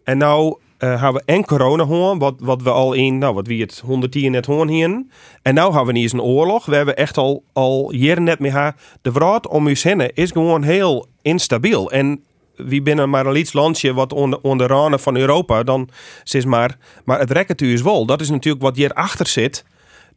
[0.04, 3.48] En nou eh hebben we en corona gewoon, wat, wat we al in, nou wat
[3.48, 5.06] wie het 110 net gewoon hier.
[5.42, 6.66] En nou hebben we niet eens een oorlog.
[6.66, 8.76] We hebben echt al, al jaren net meer haar.
[9.02, 11.92] De wereld om ons heen is gewoon heel instabiel.
[11.92, 12.24] En
[12.56, 15.90] wie binnen maar een iets landje wat onder, onder van Europa, dan
[16.24, 18.06] is maar, maar het rekkert u is wel.
[18.06, 19.66] Dat is natuurlijk wat hier achter zit.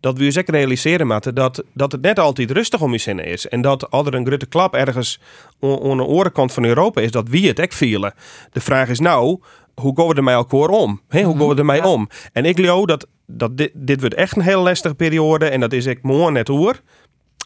[0.00, 3.48] dat we zeker realiseren moeten dat, dat het net altijd rustig om je zinnen is.
[3.48, 5.20] En dat als er een grote klap ergens
[5.60, 8.14] aan de orenkant van Europa is, dat wie het ook vielen.
[8.52, 9.40] De vraag is nou,
[9.74, 11.00] hoe gaan we er met elkaar om?
[11.08, 11.92] He, hoe gaan we ermee ja.
[11.92, 12.08] om?
[12.32, 15.72] En ik geloof dat, dat dit, dit wordt echt een heel lastige periode en dat
[15.72, 16.80] is ik mooi net hoor.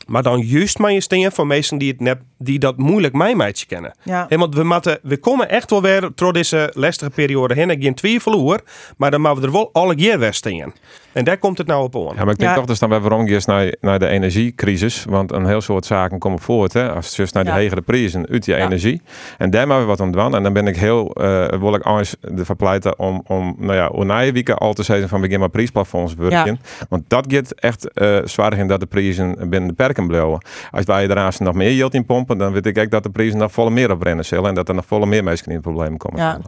[0.09, 3.35] Maar dan juist maar je steen voor mensen die, het net, die dat moeilijk mij
[3.35, 3.94] meidje kennen.
[4.03, 4.27] Ja.
[4.29, 7.71] want we, moeten, we komen echt wel weer door deze lastige periode heen.
[7.71, 8.61] Ik geen twijfel hoor.
[8.97, 10.73] Maar dan moeten we er wel alle keer weer staan.
[11.12, 12.14] En daar komt het nou op aan.
[12.16, 12.55] Ja, maar ik denk Ja.
[12.57, 15.05] toch dat dan bij waarom naar, naar de energiecrisis.
[15.09, 16.73] Want een heel soort zaken komen voort.
[16.73, 17.57] Hè, als het just naar de Ja.
[17.57, 18.57] hegere prijzen uit Ja.
[18.57, 19.03] energie.
[19.38, 20.35] En daar maken we wat aan doen.
[20.35, 23.87] En dan ben ik heel, eh wil ik anders de verpleiten om, om nou ja,
[23.88, 26.61] onaaie weken al te zeggen van begin maar prijsplafonds werken.
[26.88, 29.75] Want dat gaat echt eh zwaar in dat de prijzen binnen de
[30.07, 30.43] blijven.
[30.71, 33.39] Als wij daarnaast nog meer geld in pompen, dan weet ik ook dat de prijzen
[33.39, 34.49] nog volle meer opbrennen zullen.
[34.49, 36.21] En dat er nog volle meer mensen in het probleem komen.
[36.21, 36.41] Ja.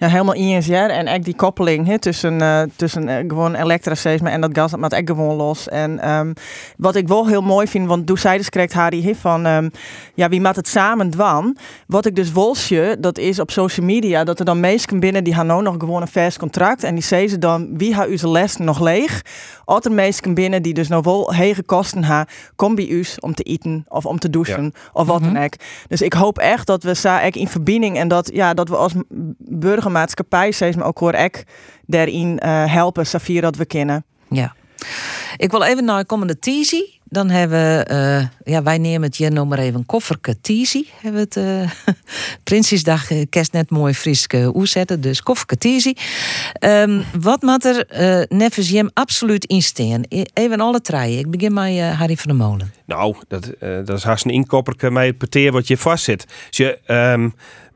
[0.00, 0.72] Ja, helemaal INSR.
[0.72, 4.92] En echt die koppeling hè, tussen, eh, tussen eh, gewoon en dat gas, dat maakt
[4.92, 5.68] echt gewoon los.
[5.68, 6.32] En ehm,
[6.76, 9.68] wat ik wel heel mooi vind, want dus correct Harry hè, van, ehm,
[10.14, 11.56] ja, wie maakt het samen dwan?
[11.86, 15.34] Wat ik dus wolsje, dat is op social media, dat er dan mensen binnen die
[15.34, 16.84] gaan nou nog gewoon een vast contract.
[16.84, 19.22] En die zeggen ze dan, wie gaat uw les nog leeg?
[19.64, 23.34] Als er mensen binnen die dus nog wel hege kosten hebben, kom bij u om
[23.34, 25.52] te eten of om te douchen of wat dan ook.
[25.88, 28.92] Dus ik hoop echt dat we echt in verbinding en dat, ja, dat we als
[29.90, 31.44] m- burgermaatschappij steeds maar ook hoor ek
[31.86, 34.04] daarin eh, helpen, Safir dat we kennen.
[34.30, 34.54] Ja.
[35.36, 36.80] Ik wil even naar de komende teasy.
[37.04, 40.84] Dan hebben we, eh, ja, wij nemen het hier nog maar even kofferke teasy.
[41.00, 41.94] Hebben we het eh
[42.48, 45.94] Prinsjesdag kerst net mooi friske oezetten, dus kofferke teasy.
[46.52, 50.02] Ehm, wat moet er eh nevens jem absoluut instaan?
[50.08, 51.18] E- Even alle treien.
[51.18, 52.72] Ik begin met eh, Harry van der Molen.
[52.86, 56.26] Nou, dat, eh, dat is haast een inkopperke met het peteer wat je vastzit.
[56.48, 57.28] Dus je, ehm,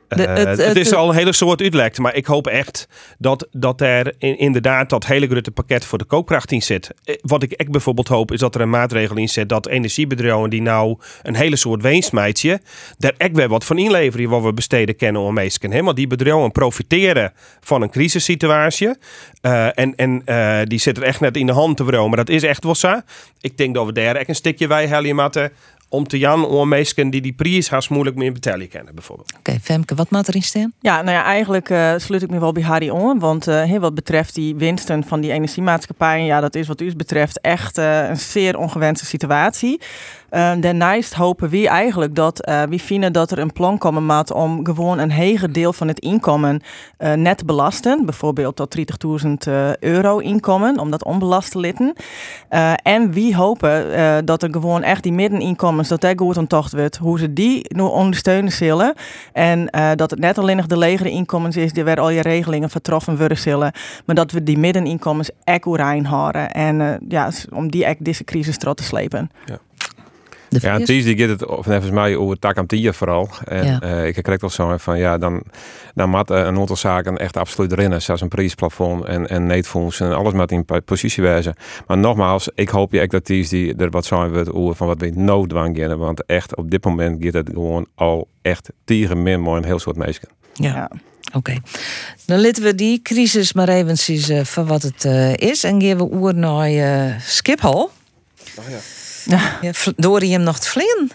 [0.08, 2.88] De- eh, het- het, het- is al een hele soort uitlekt, maar ik hoop echt
[3.18, 6.90] dat, dat er in- inderdaad dat hele grote pakket voor de koopkracht in zit.
[7.04, 10.50] Eh, Wat ik echt bijvoorbeeld hoop is dat er een maatregel in zit dat energiebedrijven
[10.50, 12.60] die nou een hele soort winstmeidje,
[12.98, 15.84] daar echt weer wat van inleveren wat we besteden kennen om meesken.
[15.84, 18.72] Want die bedrijven profiteren van een crisissituatie
[19.40, 20.22] Eh, en en
[20.68, 22.08] die zit er echt net in de hand te wromen.
[22.08, 23.00] Maar dat is echt wel zo.
[23.40, 25.52] Ik denk dat we daar echt een stukje wij helpen moeten
[25.94, 29.32] om te jan om mensen die die prijs haast moeilijk meer betalen kennen bijvoorbeeld.
[29.38, 30.72] Oké, Femke, wat moet erin staan?
[30.80, 33.18] Ja, nou ja, eigenlijk eh, sluit ik me wel bij Harry om.
[33.18, 36.96] Want eh, heel wat betreft die winsten van die energiemaatschappijen, ja, dat is wat u
[36.96, 39.80] betreft echt eh, een zeer ongewenste situatie.
[40.34, 44.32] Eh, daarnaast hopen we eigenlijk dat eh we vinden dat er een plan komen moet
[44.32, 46.60] om gewoon een heger deel van het inkomen
[46.96, 48.04] eh, net te belasten.
[48.04, 48.74] Bijvoorbeeld tot
[49.24, 51.92] 30.000 eh, euro inkomen, om dat onbelast te litten.
[52.82, 57.18] En wie hopen dat er gewoon echt die middeninkomens, dat daar goed onttocht wordt, hoe
[57.18, 58.94] ze die nu ondersteunen zullen.
[59.32, 62.70] En dat het net alleen nog de legere inkomens is, die waar al je regelingen
[62.70, 63.72] vertroffen worden zullen.
[64.04, 66.50] Maar dat we die middeninkomens echt oerijn houden.
[66.50, 69.30] En ja, om die echt deze crisis terug te slepen.
[70.60, 73.28] De Ja, die gaat het volgens mij over takamtia vooral.
[73.44, 73.80] En Ja.
[73.80, 75.42] eh, ik krijg toch zo van ja, dan,
[75.94, 78.02] dan moet eh, een aantal zaken echt absoluut rennen.
[78.02, 81.54] Zoals een prijsplafond en, en neetfonds en alles moet in po- positie wijzen.
[81.86, 84.86] Maar nogmaals, ik hoop je echt dat Ties die er wat zijn wordt over van
[84.86, 85.98] wat we nooddwang gaan.
[85.98, 89.78] Want echt op dit moment gaat het gewoon al echt tegen min mooi een heel
[89.78, 90.28] soort mensen.
[90.54, 90.74] Ja.
[90.74, 90.90] Ja.
[91.32, 91.54] Oké,
[92.26, 95.64] dan laten we die crisis maar even zien eh, van wat het eh, is.
[95.64, 97.90] En gaan we oer naar eh, Schiphol.
[98.54, 98.78] Ja.
[99.24, 99.58] Ja,
[100.28, 101.10] je hem nog te vliegen?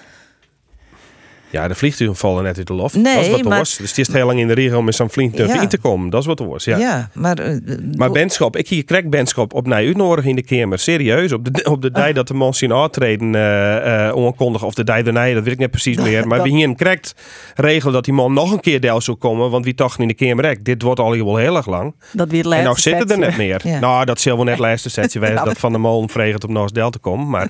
[1.52, 2.96] Ja, de vliegtuigen vallen net uit de loft.
[2.96, 3.78] Nee, dat is wat er maar- was.
[3.78, 5.62] Dus het is heel lang in de regio om met zo'n vliegtuig Ja.
[5.62, 6.10] in te komen.
[6.10, 6.78] Dat is wat er was, ja.
[6.78, 7.38] Ja, maar...
[7.40, 7.58] eh,
[7.98, 10.80] Maar Benschop, ik hier krijg Benschop op naar uitnodiging in de Kamer.
[10.80, 11.32] Serieus.
[11.32, 12.04] Op de, op de Ah.
[12.04, 14.68] dag dat de man zien aantreden onkondigen.
[14.68, 16.28] Of de dag daarna, dat weet ik net precies meer.
[16.28, 17.16] Maar we hier een correct
[17.56, 19.50] regelen dat die man nog een keer deel zou komen.
[19.50, 20.64] Want wie toch in de Kamer.
[20.64, 21.96] Dit wordt al wel heel erg lang.
[22.12, 23.62] Dat weer en nou laatste zit het er net meer.
[23.70, 23.80] Ja.
[23.80, 25.20] Nou, dat zal wel net laatste setje.
[25.30, 27.30] Ja, dat Van de Molen vreegt om nog eens deel te komen.
[27.30, 27.50] Maar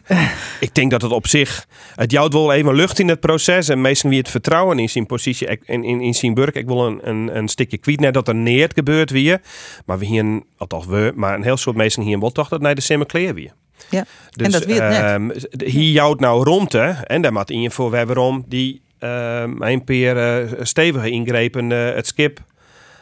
[0.60, 1.66] ik denk dat het op zich...
[1.96, 3.70] Het jouwt wel even lucht in het proces.
[3.70, 6.52] En meestal wie het vertrouwen in zijn positie, in, in, in zijn burg.
[6.54, 9.42] Ik wil een, een, een stukje kwijt net dat er neert gebeurt weer.
[9.86, 12.62] Maar we hier, een- althans we, maar een heel soort mensen hier wel toch dat
[12.62, 13.52] naar de Simmer Kleer weer.
[13.90, 14.06] Ja.
[14.32, 14.92] Dus, En dat weet net.
[15.04, 15.30] ehm,
[15.70, 16.90] hier jouwt nou rond, hè.
[16.92, 22.08] En daar maakt in voor waarom die ehm een peer eh, stevige ingrepen eh, het
[22.08, 22.40] skip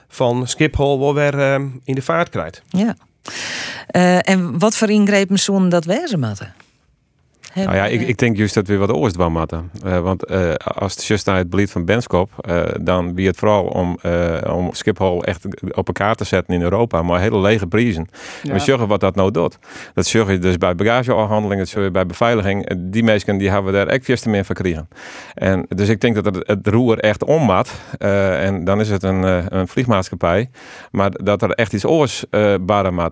[0.08, 2.62] van Schiphol wel weer ehm, in de vaart krijgt.
[2.69, 2.95] Ja.
[3.88, 6.54] Eh, en wat voor ingrepen zouden dat wezen moeten?
[7.54, 9.72] Nou ja, ik, ik denk juist dat we wat oors doen moeten.
[9.86, 13.38] Uh, want uh, als het just naar het beleid van Benskop, uh, dan wie het
[13.38, 13.98] vooral om,
[14.50, 18.08] om Schiphol echt op elkaar te zetten in Europa, maar hele lege prijzen.
[18.44, 18.54] Ja.
[18.54, 19.58] We zorgen wat dat nou doet.
[19.94, 22.70] Dat zorg je dus bij bagageafhandeling, dat zorg je bij beveiliging.
[22.78, 24.88] Die mensen die hebben daar echt veel meer van krijgen.
[25.34, 27.72] En dus ik denk dat het, het roer echt ommaat.
[28.00, 29.24] en dan is het een,
[29.58, 30.50] een vliegmaatschappij.
[30.92, 32.56] Maar dat er echt iets oors uh.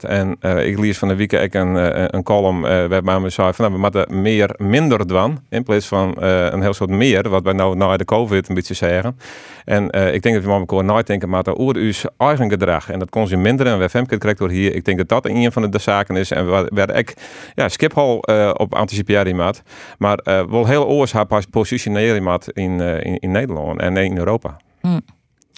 [0.02, 1.76] En ik lees van de week ook een,
[2.16, 5.40] een column waarbij we zeiden van nou, we moeten meer meer minder dan.
[5.50, 8.56] In plaats van uh, een heel soort meer, wat wij nou na de COVID een
[8.56, 9.20] beetje zeggen.
[9.66, 12.90] En uh, ik denk dat we elkaar nadenken maar over uw eigen gedrag.
[12.90, 14.76] En dat minder en Femke krijgt door hier.
[14.76, 16.32] Ik denk dat dat een van de zaken is.
[16.32, 17.14] En waar, ik
[17.56, 19.62] ja, Schiphol uh, op anticiperen maat.
[19.98, 24.58] Maar wel heel oors haar positioneren maat in, in, in Nederland en in Europa.
[24.82, 25.00] Hm.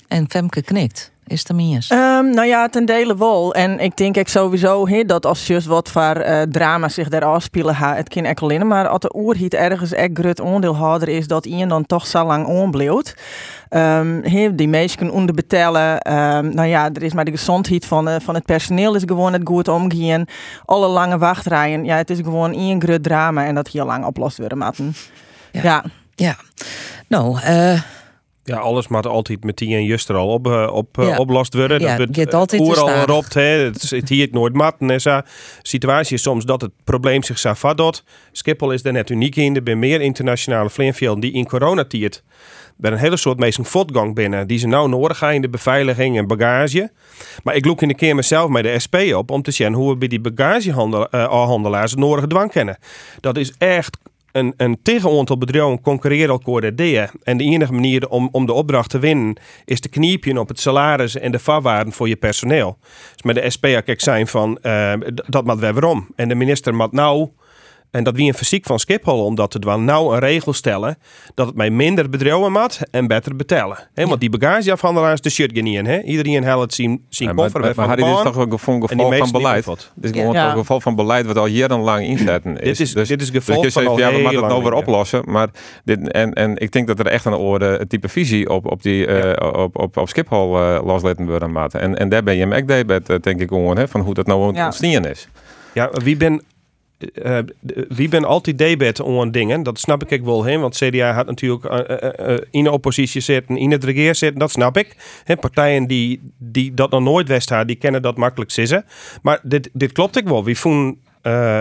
[0.08, 1.16] En Femke knikt.
[1.28, 1.88] Is dat meer?
[1.94, 3.54] Um, nou ja, ten dele wel.
[3.54, 7.26] En ik denk ik sowieso he, dat als je wat voor uh, drama zich daar
[7.26, 11.28] afspelen ha, het kan echt alleen maar als de oerhiet ergens echt grut ondeelhouder is
[11.28, 13.16] dat iemand dan toch zo lang onbleeuwt.
[13.70, 16.14] Um, he, die mensen onderbetellen.
[16.14, 19.34] Um, nou ja, er is maar de gezondheid van, uh, van het personeel is gewoon
[19.34, 20.26] het goed omgaan.
[20.66, 21.86] Alle lange wachtrijen.
[21.86, 24.96] Ja, het is gewoon één grut drama en dat heel lang oplost worden, matten.
[25.52, 25.62] Ja.
[25.62, 25.84] ja.
[26.16, 26.36] ja.
[27.08, 27.82] Nou, eh
[28.48, 31.80] ja, alles moet altijd met die en juster al op, uh, op uh, oplost worden.
[31.80, 33.42] Ja, dat wordt altijd al ropt, hè.
[33.42, 35.22] Het zit hier nooit matten en zo.
[35.62, 39.56] Situatie is soms dat het probleem zich zo vat Schiphol is daar net uniek in.
[39.56, 42.24] Er zijn meer internationale vliegvelden die in coronatijd
[42.78, 44.48] bij een hele soort mensen voortgang binnen.
[44.48, 46.92] Die ze nou nodig gaan in de beveiliging en bagage.
[47.44, 49.90] Maar ik loop in de keer mezelf met de SP op om te zien hoe
[49.90, 52.78] we bij die bagagehandelaars uh, nodige dwang kennen.
[53.20, 53.98] Dat is echt
[54.38, 56.80] een, een tegenaantal bedrijven concurreren elkaar dat
[57.24, 60.60] En de enige manier om, om de opdracht te winnen is te kniepje op het
[60.60, 62.78] salaris en de voorwaarden voor je personeel.
[63.12, 64.94] Dus met de SP ik zijn van uh,
[65.28, 66.08] dat moet we waarom.
[66.16, 67.30] En de minister moet nou
[67.98, 70.98] en dat wie een fysiek van Schiphol om dat te doen, nou een regel stellen
[71.34, 73.78] dat het mij minder bedrijven maat en beter betalen.
[73.94, 75.86] He, want die bagageafhandelaars, de shit niet in.
[75.86, 76.02] He.
[76.02, 78.90] Iedereen helpt het zien, zien ja, koffer maar, maar, maar dit is toch een gevolg,
[78.90, 79.66] van beleid?
[79.66, 82.78] Dit is gewoon een geval van beleid wat al jarenlang inzetten is.
[82.78, 85.22] dit is, dus, dit is gevolg dus van Ja, we moeten het nou weer oplossen.
[85.26, 85.50] Maar
[85.84, 89.08] dit, en, en ik denk dat er echt een orde type visie op, op, die,
[89.08, 91.70] uh, op, op, op Schiphol uh, loslaten worden.
[91.72, 94.28] En, en daar ben je hem ook met, uh, denk ik gewoon, van hoe dat
[94.28, 94.66] nou ja.
[94.66, 95.28] ontstaan is.
[95.74, 96.42] Ja, wie ben
[97.14, 97.38] uh,
[97.88, 100.60] wie ben altijd debet om dingen, dat snap ik wel heen.
[100.60, 104.52] Want CDA had natuurlijk uh, uh, in de oppositie zitten, in het regeer zitten, dat
[104.52, 104.96] snap ik.
[105.40, 108.86] Partijen die, die dat nog nooit west hadden, die kennen dat makkelijk sissen.
[109.22, 110.44] Maar dit, dit klopt ik wel.
[110.44, 110.98] Wie voelen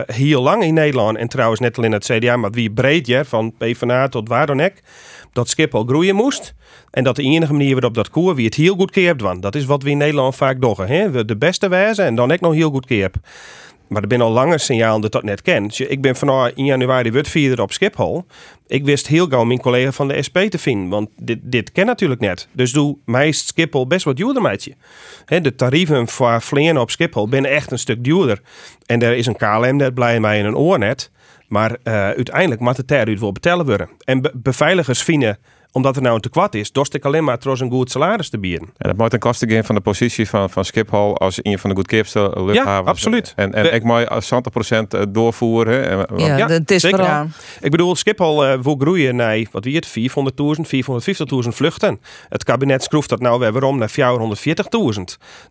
[0.07, 3.53] heel lang in Nederland, en trouwens net alleen het CDA, maar wie breed je, van
[3.59, 4.73] PvdA tot waar dan ook,
[5.33, 6.55] dat Schiphol groeien moest.
[6.91, 9.55] En dat de enige manier waarop dat koer wie het heel goed keert, want dat
[9.55, 10.75] is wat we in Nederland vaak doen.
[11.27, 13.11] De beste wijze en dan ook nog heel goed keer.
[13.89, 15.67] Maar er ben al langer signaal dat dat net ken.
[15.67, 18.25] Dus ik ben vanaf in januari wordvierder op Schiphol.
[18.67, 20.89] Ik wist heel gauw mijn collega van de SP te vinden.
[20.89, 22.49] Want dit, dit ken natuurlijk net.
[22.53, 24.75] Dus doe mij Schiphol best wat duurder met je.
[25.41, 28.41] de tarieven voor vliegen op Schiphol zijn echt een stuk duurder.
[28.87, 31.11] En er is een KLM dat blij mij in een oornet.
[31.49, 33.89] Maar uh, uiteindelijk moet het daar wel betalen worden.
[34.05, 35.39] En beveiligers vinden
[35.77, 38.39] omdat er nou een tekort is, dorst ik alleen maar trots een goed salaris te
[38.39, 38.69] bieden.
[38.77, 41.71] En dat moet een kosten gaan van de positie van, van Schiphol als een van
[41.71, 42.57] de goedkoopste luchthavens.
[42.57, 43.33] Ja, absoluut.
[43.37, 46.07] En, en ik mooi 70% eh, doorvoeren.
[46.17, 46.99] Ja, ja het is zeker.
[46.99, 47.27] Vooral...
[47.61, 49.95] Ik bedoel, Schiphol uh, wil groeien naar, wat wie het, 400.000,
[51.43, 52.01] 450.000 vluchten.
[52.29, 55.03] Het kabinet schroeft dat nou weer waarom naar 440.000.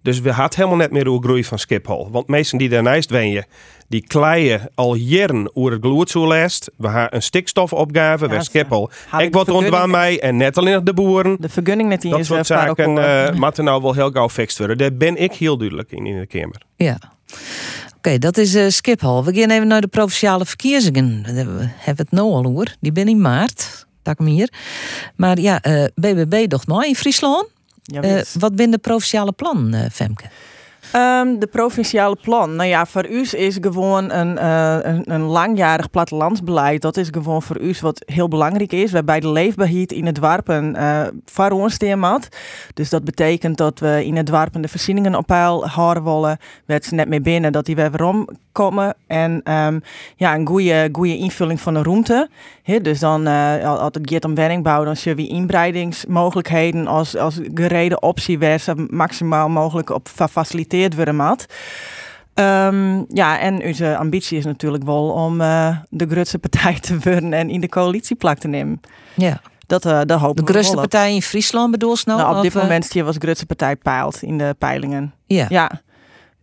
[0.02, 2.10] Dus we hadden helemaal net meer hoe groei van Schiphol.
[2.12, 3.46] Want meesten die daarnaast wenjen,
[3.88, 6.72] die kleien al jaren over het gloedzoelest.
[6.78, 8.90] We hebben een stikstofopgave bij Schiphol.
[9.18, 11.38] Ik word ontwaan mij en net alleen de boeren.
[11.40, 14.78] De vergunning net die dat soort zaken uh, moeten nou wel heel gauw fixt worden.
[14.78, 16.62] Daar ben ik heel duidelijk in in de Kamer.
[16.76, 16.98] Ja.
[17.98, 19.24] Oké, dat is uh, Schiphol.
[19.24, 21.24] We gaan even naar de provinciale verkiezingen.
[21.24, 22.76] We hebben het nou al hoor.
[22.80, 23.86] Die ben in maart.
[24.02, 24.50] Tak hier.
[25.16, 27.48] Maar ja, uh, eh, BBB toch mooi in Friesland.
[27.84, 30.24] Ja, wat ben de provinciale plan, Femke?
[30.94, 32.56] Um, de provinciale plan.
[32.56, 36.82] Nou ja, voor u is gewoon een, uh, een, langjarig plattelandsbeleid.
[36.82, 38.92] Dat is gewoon voor u wat heel belangrijk is.
[38.92, 41.78] Waarbij de leefbaarheid in het warpen uh, voor ons
[42.74, 46.38] Dus dat betekent dat we in het warpen de voorzieningen op peil houden willen.
[46.66, 48.96] Werd ze net mee binnen dat die weer waarom komen.
[49.08, 49.82] En um,
[50.16, 52.30] ja, een goede, goede invulling van de ruimte.
[52.82, 58.40] Dus dan, uh, als het gaat om woningbouw, dan we inbreidingsmogelijkheden als, als gereden optie
[58.40, 60.08] waar maximaal mogelijk op
[60.76, 61.46] faciliteerd worden mat.
[62.34, 67.34] Um, ja, en onze ambitie is natuurlijk wel om uh, de grootste partij te worden
[67.34, 68.82] en in de coalitieplak te nemen.
[69.14, 69.42] Ja.
[69.68, 72.18] Dat, uh, dat hopen de grootste partij in Friesland bedoel snel?
[72.18, 75.14] Nou, op dit moment was de grootste partij peilt in de peilingen.
[75.26, 75.46] Ja.
[75.50, 75.82] ja.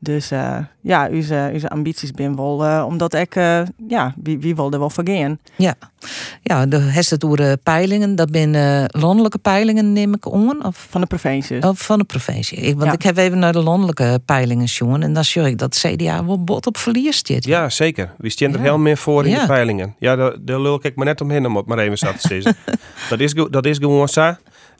[0.05, 4.55] Dus uh, ja, onze, onze ambities zijn wel, uh, omdat ik, uh, ja, wie, wie
[4.55, 5.39] wil er wel vergaan.
[5.57, 5.75] Ja,
[6.43, 10.65] ja de hersentoeren peilingen, dat zijn landelijke peilingen, neem ik aan?
[10.65, 10.87] Of?
[10.91, 11.63] Van de provincie.
[11.63, 12.59] Of van de provincie.
[12.59, 15.79] Ik, want ik heb even naar de landelijke peilingen jongen en dan zie ik dat
[15.79, 17.45] CDA wel bot op verlies zit.
[17.45, 18.15] Ja, zeker.
[18.19, 19.95] We staan er heel meer voor in de peilingen.
[19.99, 22.57] Ja, daar, daar lul ik maar net omheen om het maar even zo te zeggen.
[23.11, 24.35] dat, is, dat is gewoon zo.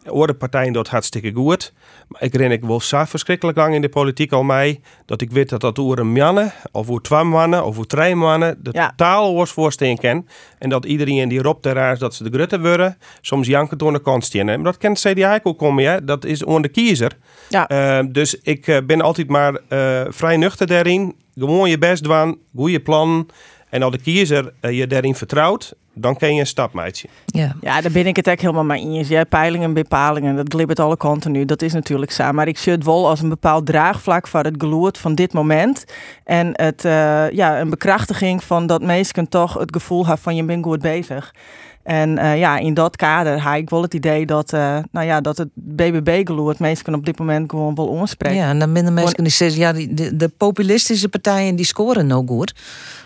[0.07, 1.73] Orde partijen dat hartstikke goed.
[2.09, 4.81] Maar ik ren ik wel zo verschrikkelijk lang in de politiek al mee.
[5.07, 8.15] Dat ik weet dat dat over een mannen, of over twee mannen, of over drie
[8.15, 8.59] mannen.
[8.63, 8.89] de ja.
[8.89, 10.29] totaal voorstellen ken.
[10.59, 12.99] En dat iedereen die roept is dat ze de grutte worden.
[13.21, 14.45] Soms janken door de kant stien.
[14.45, 16.01] Maar dat kent CDA ook komen, ja.
[16.01, 17.13] Dat is onder de kiezer.
[17.49, 17.71] Ja.
[18.01, 21.15] Uh, dus ik eh, ben altijd maar uh, vrij nuchter daarin.
[21.35, 23.29] Gewoon je best doen, goede plan.
[23.73, 27.09] En als de kiezer uh, je daarin vertrouwt, dan ken je een stapmeidje.
[27.27, 27.57] Ja.
[27.61, 29.09] ja, daar ben ik het eigenlijk helemaal mee eens.
[29.09, 31.45] Ja, peilingen, bepalingen, dat glibbert alle kanten nu.
[31.45, 32.33] Dat is natuurlijk zo.
[32.33, 35.85] Maar ik zie het wel als een bepaald draagvlak voor het geloerd van dit moment.
[36.25, 40.45] En het, uh, ja, een bekrachtiging van dat mensen toch het gevoel hebben van je
[40.45, 41.35] bent goed bezig.
[41.83, 45.21] En uh, ja, in dat kader heb ik wel het idee dat, uh, nou ja,
[45.21, 48.39] dat het BBB-geloerd mensen op dit moment gewoon wel onspreken.
[48.39, 52.07] Ja, en dan binnen mensen die zeggen, ja, die, de, de populistische partijen die scoren
[52.07, 52.55] nou goed.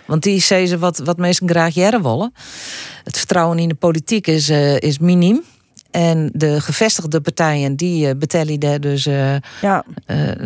[0.06, 2.32] Want die zeggen wat, wat mensen graag jaren willen.
[3.04, 5.42] Het vertrouwen in de politiek is, uh, is miniem.
[5.90, 9.06] En de gevestigde partijen, die uh, betellen daar dus...
[9.06, 9.84] Uh, ja.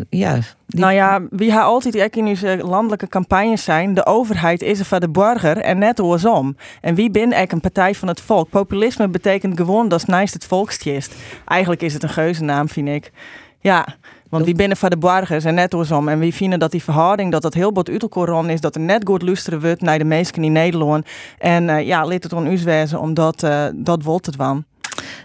[0.09, 3.95] ja Nou ja, wie haar altijd echt in deze landelijke campagnes zijn...
[3.95, 6.57] de overheid is er voor de burger en net andersom.
[6.81, 8.51] En wie ben ik een partij van het volk?
[8.51, 11.15] Populisme betekent gewoon dat naast het volkstjest.
[11.47, 13.13] Eigenlijk is het een geuzennaam, vind ik.
[13.61, 13.87] Ja,
[14.29, 16.09] want wie binnen van de burgers en net om.
[16.09, 19.03] En wie vinden dat die verhouding, dat dat heel bot utelkoron is, dat er net
[19.05, 21.07] goed luisteren wordt naar de meesten in Nederland.
[21.39, 24.65] En ja, laat het on u wezen, omdat dat wordt het van.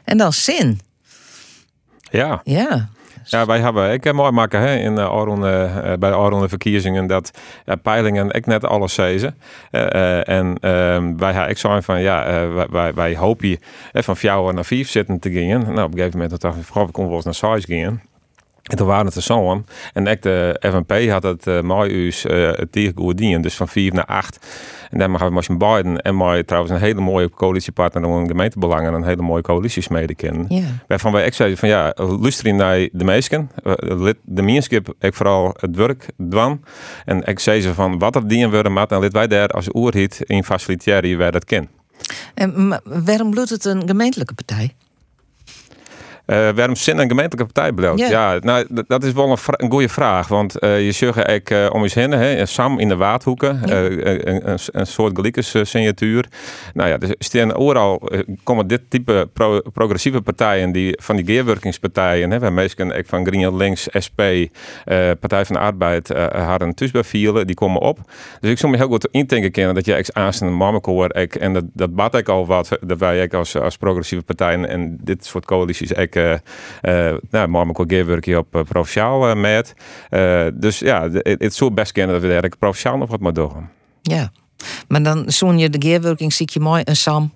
[0.03, 0.79] En dan zin.
[2.11, 2.41] Ja.
[2.43, 2.89] Ja.
[3.27, 6.15] Ja, wij hebben ik heb mooi maken hè, in uh, Oranje, uh, bij de
[6.49, 7.31] verkiezingen dat
[7.65, 9.37] ja, peilingen ik net alles zezen.
[9.71, 13.59] Uh, en ehm, wij hebben ik zo van ja, wij, wij hopen
[13.91, 15.59] van jou naar vijf zitten te gaan.
[15.59, 18.01] Nou, op een gegeven moment dacht ik, ik kon wel eens naar zes gaan.
[18.65, 22.49] En toen waren het er zo En de FNP had het uh, mooi uus uh,
[22.49, 22.93] tegen
[23.41, 24.45] dus van 4 naar 8.
[24.89, 29.03] En dan gaan we Biden en mooi trouwens een hele mooie coalitiepartner om gemeentebelangen een
[29.03, 30.45] hele mooie coalitiesmede kennen.
[30.49, 30.63] Yeah.
[30.87, 33.49] Waarvan wij ik zeiden van ja, luister naar de meesten.
[34.23, 36.63] De meesten ik vooral het werk doen.
[37.05, 39.73] En ik zei ze van wat er dienen worden, maar dan lid wij daar als
[39.73, 41.69] oerhit in faciliteren waar dat ken.
[42.33, 44.73] En waarom bloedt het een gemeentelijke partij?
[46.27, 47.99] Uh, waarom zin een gemeentelijke partij bloot?
[47.99, 50.27] Ja, nou, dat is wel een, een goede vraag.
[50.27, 54.49] Want uh, je zegt ik uh, om eens heen, hè, Sam in de Waardhoeken, een,
[54.49, 56.25] een, een, soort gelijkes signatuur.
[56.73, 58.09] Nou ja, dus staan overal
[58.43, 63.57] komen dit type pro, progressieve partijen die van die geerwerkingspartijen, hè, meestal ik van Green
[63.57, 64.21] Links, SP,
[65.19, 67.99] Partij van de Arbeid, haar een vielen, die komen op.
[68.39, 71.53] Dus ik zou me heel goed indenken kennen dat je ex aanstaan een ik en
[71.53, 75.45] dat, dat bad ik al wat, dat wij als, als progressieve partijen en dit soort
[75.45, 76.41] coalities ik ik
[76.81, 79.73] uh, nou, maar ik op uh, provinciaal met.
[80.53, 83.69] dus ja, het, zou best kennen dat we eigenlijk provinciaal nog wat maar doen.
[84.01, 84.31] Ja,
[84.87, 87.31] maar dan zoen je de geerwerking zie je mooi een Sam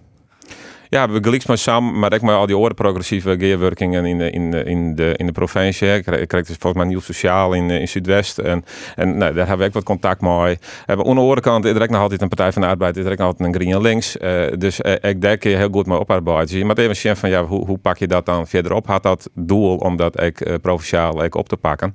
[0.89, 4.29] ja, we gelijk met Sam, maar ik maar al die oren progressieve geerwerkingen in de,
[4.29, 5.95] in de, in de, in de provincie.
[5.95, 8.37] Ik krijg dus volgens mij nieuw sociaal in, in Zuidwest.
[8.37, 10.57] En, en nou, daar hebben ook wat contact mee.
[10.85, 13.27] Hebben aan de andere kant direct nog altijd een Partij van de Arbeid, direct nog
[13.27, 14.17] altijd een Green Links.
[14.21, 16.45] Uh, dus uh, ik denk je heel goed mee oparbeiden.
[16.45, 18.87] Dus je moet even zien van ja, hoe, hoe pak je dat dan verderop?
[18.87, 21.93] Had dat doel om dat ik provinciaal ik op te pakken?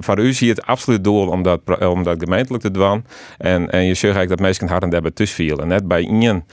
[0.00, 3.04] voor u zie je het absoluut doel om dat, om dat gemeentelijk te doen.
[3.38, 5.68] En, en je zegt eigenlijk dat mensen hard en hebben tussen vielen.
[5.68, 6.44] Net bij één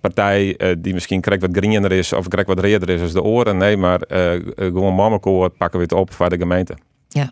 [0.00, 3.22] partij uh, die misschien krijgt wat greener is of krijgt wat reerder is als de
[3.22, 3.56] oren.
[3.56, 6.76] Nee, maar uh, gewoon mammerkoor pakken we het op voor de gemeente.
[7.08, 7.30] Ja.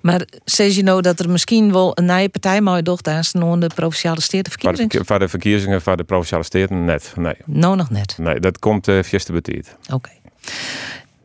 [0.00, 3.66] Maar zeg je nou dat er misschien wel een nieuwe partij mooi dochter aan de
[3.74, 5.06] provinciale stedenverkiezingen?
[5.06, 7.34] Voor de verkiezingen van de provinciale steden net, nee.
[7.44, 8.14] Nou nog net?
[8.18, 10.10] Nee, dat komt uh, de Oké.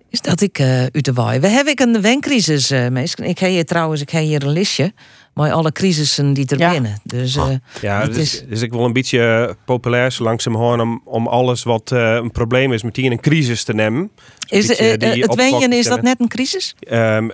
[0.10, 1.14] Is dat ik uh, u te.
[1.14, 3.26] We hebben een wencrisis, uh, meestal.
[3.26, 4.94] Ik heb hier trouwens, ik heb hier een listje
[5.34, 6.72] maar alle crisissen die er ja.
[6.72, 7.00] binnen.
[7.04, 7.46] Dus, uh,
[7.82, 8.44] ja, dus, is...
[8.50, 12.74] dus ik wil een beetje populair langzaam horen om, om alles wat uh, een probleem
[12.74, 14.12] is meteen een crisis te nemen.
[14.48, 16.76] Is, uh, het wenjen, is dat net een crisis?
[16.90, 17.32] Um,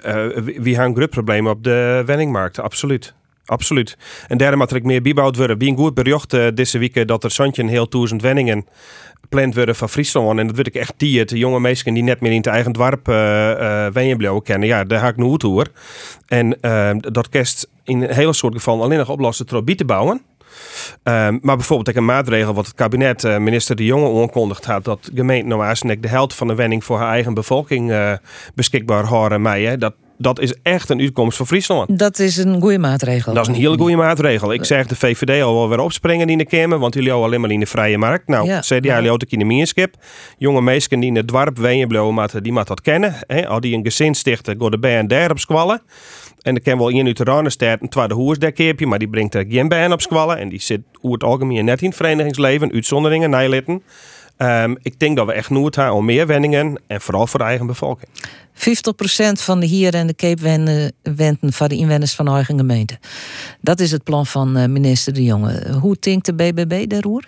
[0.61, 3.13] wie hebben groot problemen op de wenningmarkt, absoluut.
[3.49, 3.97] Absoluut.
[4.27, 5.57] En daarom moet ik meer bijbouwd worden.
[5.57, 8.65] Wie een goed bericht deze week dat er zo'n heel duizend wenningen
[9.21, 10.39] gepland worden van Friesland.
[10.39, 12.71] En dat weet ik echt die, het jonge mensen die net meer in het eigen
[12.71, 13.15] dorp uh,
[13.95, 14.67] uh, kennen.
[14.67, 15.65] Ja, daar ga ik nu toe
[16.27, 20.21] En uh, dat kerst in een hele soort gevallen alleen nog oplossen door te bouwen.
[21.03, 25.09] Um, maar bijvoorbeeld een maatregel wat het kabinet, uh, minister De Jonge, aankondigd had, dat
[25.15, 25.61] gemeenten nou
[26.01, 28.17] de helft van de wenning voor haar eigen bevolking
[28.55, 29.77] beschikbaar houden mij.
[29.77, 31.99] Dat, dat is echt een uitkomst voor Friesland.
[31.99, 33.33] Dat is een goede maatregel.
[33.33, 34.53] Dat is een hele goede maatregel.
[34.53, 37.41] Ik zeg de VVD al wel weer opspringen in de Kamer, want jullie houden alleen
[37.41, 38.27] maar in de vrije markt.
[38.27, 38.59] Nou, Ja.
[38.59, 39.95] CDA jullie ook in de meerskip.
[40.37, 43.15] Jonge meisjes die in het dorp wenen maar die moet dat kennen.
[43.47, 45.81] Al die een gezin stichten, går de bij en daar op squallen.
[46.41, 49.35] En er kan wel één uit de Ranenstad, een tweede hoers keerpje, maar die brengt
[49.35, 50.37] er geen bij op squallen.
[50.37, 53.83] En die zit over het algemeen net in het verenigingsleven, uitzonderingen, nijlitten.
[54.39, 57.45] Ehm, ik denk dat we echt nood hebben om meer wenningen en vooral voor de
[57.45, 58.09] eigen bevolking.
[58.53, 62.57] 50% van de hier en de Cape wenden, wenden van de inwoners van de eigen
[62.57, 62.99] gemeente.
[63.61, 65.77] Dat is het plan van eh, minister De Jonge.
[65.81, 67.27] Hoe denkt de BBB daarover?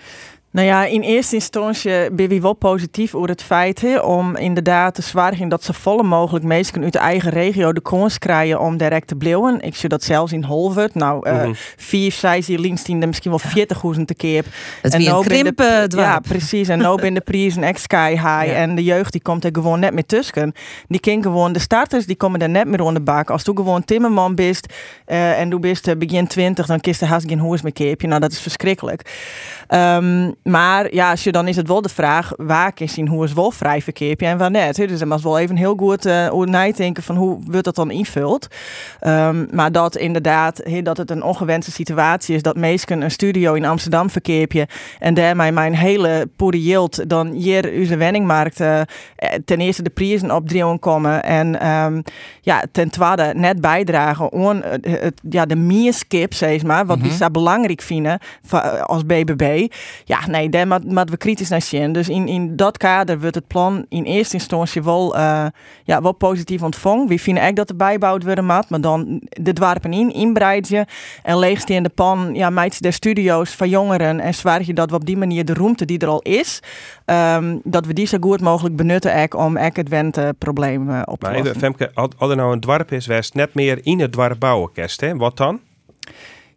[0.51, 4.95] Nou ja, in eerste instantie ben we wel positief over het feit hè, om inderdaad
[4.95, 8.77] te zwaargen dat ze volle mogelijk mensen uit de eigen regio de kans krijgen om
[8.77, 9.61] direct te blijven.
[9.61, 10.95] Ik zie dat zelfs in Holvert.
[10.95, 11.51] Nou, eh Mhm.
[11.77, 14.45] vier, zes hier links die misschien wel 40 te keer.
[14.81, 15.43] Het een nou ben
[15.89, 16.67] de- Ja, precies.
[16.67, 18.23] En nou ben de prijzen echt sky high.
[18.23, 18.41] Ja.
[18.53, 20.53] En de jeugd die komt er gewoon net meer tussen.
[20.87, 23.29] Die kan gewoon, de starters die komen er net meer onder de bak.
[23.29, 24.59] Als je gewoon timmerman bent
[25.05, 28.07] eh, en du bent eh, begin 20, dan kist er haast geen hoers meer keepje.
[28.07, 29.19] Nou, dat is verschrikkelijk.
[29.67, 33.23] Ehm, maar ja, als je, dan is het wel de vraag, waar is zien hoe
[33.23, 34.75] is wel vrij verkeerpje en waar net.
[34.75, 38.47] Dus er moet wel even heel goed uh, nadenken van hoe wordt dat dan invult.
[38.99, 43.65] Ehm, maar dat inderdaad, dat het een ongewenste situatie is dat mensen een studio in
[43.65, 44.67] Amsterdam verkeerpje
[44.99, 48.81] en daarmee mijn hele poerielt dan hier onze wenningmarkt eh,
[49.45, 52.01] ten eerste de prijzen op drieën komen en ehm,
[52.41, 54.63] ja, ten tweede net bijdragen aan
[55.29, 58.19] ja, de meerskip, zeg maar, wat we zo belangrijk vinden
[58.83, 59.67] als BBB.
[60.05, 61.93] Ja, nee, daar moeten we kritisch naar zien.
[61.93, 65.45] Dus in, in dat kader wordt het plan in eerste instantie wel, eh,
[65.83, 67.07] ja, wel positief ontvangen.
[67.07, 70.87] We vinden echt dat er bijbouwd worden moet, maar dan de dwarpen in, inbreidje
[71.23, 75.05] en leegstaande pan, ja, meid de studio's van jongeren en zwaar je dat we op
[75.05, 76.59] die manier de ruimte die er al is,
[77.05, 81.19] ehm, dat we die zo goed mogelijk benutten ek, om ek het wenteprobleem eh, op
[81.19, 81.55] te Maar lossen.
[81.55, 84.71] even, Femke, als er nou een dorp is, west net meer in het dorp bouwen
[84.71, 85.15] kerst, hè?
[85.15, 85.59] Wat dan?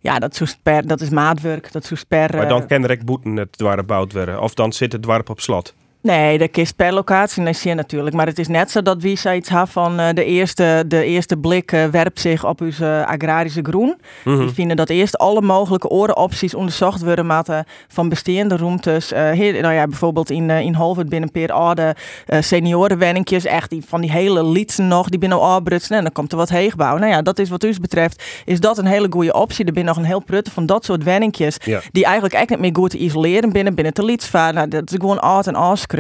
[0.05, 1.73] Ja, dat, is per, dat is maatwerk.
[1.73, 2.35] Dat is per.
[2.35, 4.41] Maar eh, dan kan er ook boeten het dorp gebouwd worden.
[4.41, 5.75] Of dan zit het dorp op slot.
[6.05, 8.17] Nee, dat is per locatie naar zien natuurlijk.
[8.17, 11.37] Maar het is net zo dat wie zoiets had van eh, de, eerste, de eerste
[11.37, 13.97] blik eh, werpt zich op uw eh, agrarische groen.
[14.25, 19.11] Die vinden dat eerst alle mogelijke orenopties onderzocht worden moeten van bestaande ruimtes.
[19.11, 21.97] Heel- nou ja, bijvoorbeeld in, in Holwert binnen paar oude
[22.41, 23.45] seniorenwenningjes.
[23.45, 25.97] Echt die, van die hele liedsen nog, die binnen afbrutsen.
[25.97, 26.97] En dan komt er wat heegbouw.
[26.97, 29.65] Nou ja, dat is wat u betreft, is dat een hele goede optie.
[29.65, 31.57] Er zijn nog een heel prutte van dat soort wenningjes.
[31.65, 31.81] Ja.
[31.93, 34.53] Die eigenlijk echt niet meer goed te isoleren binnen, binnen te lietsvaar.
[34.53, 35.93] Nou, dat is gewoon oud en afskreun.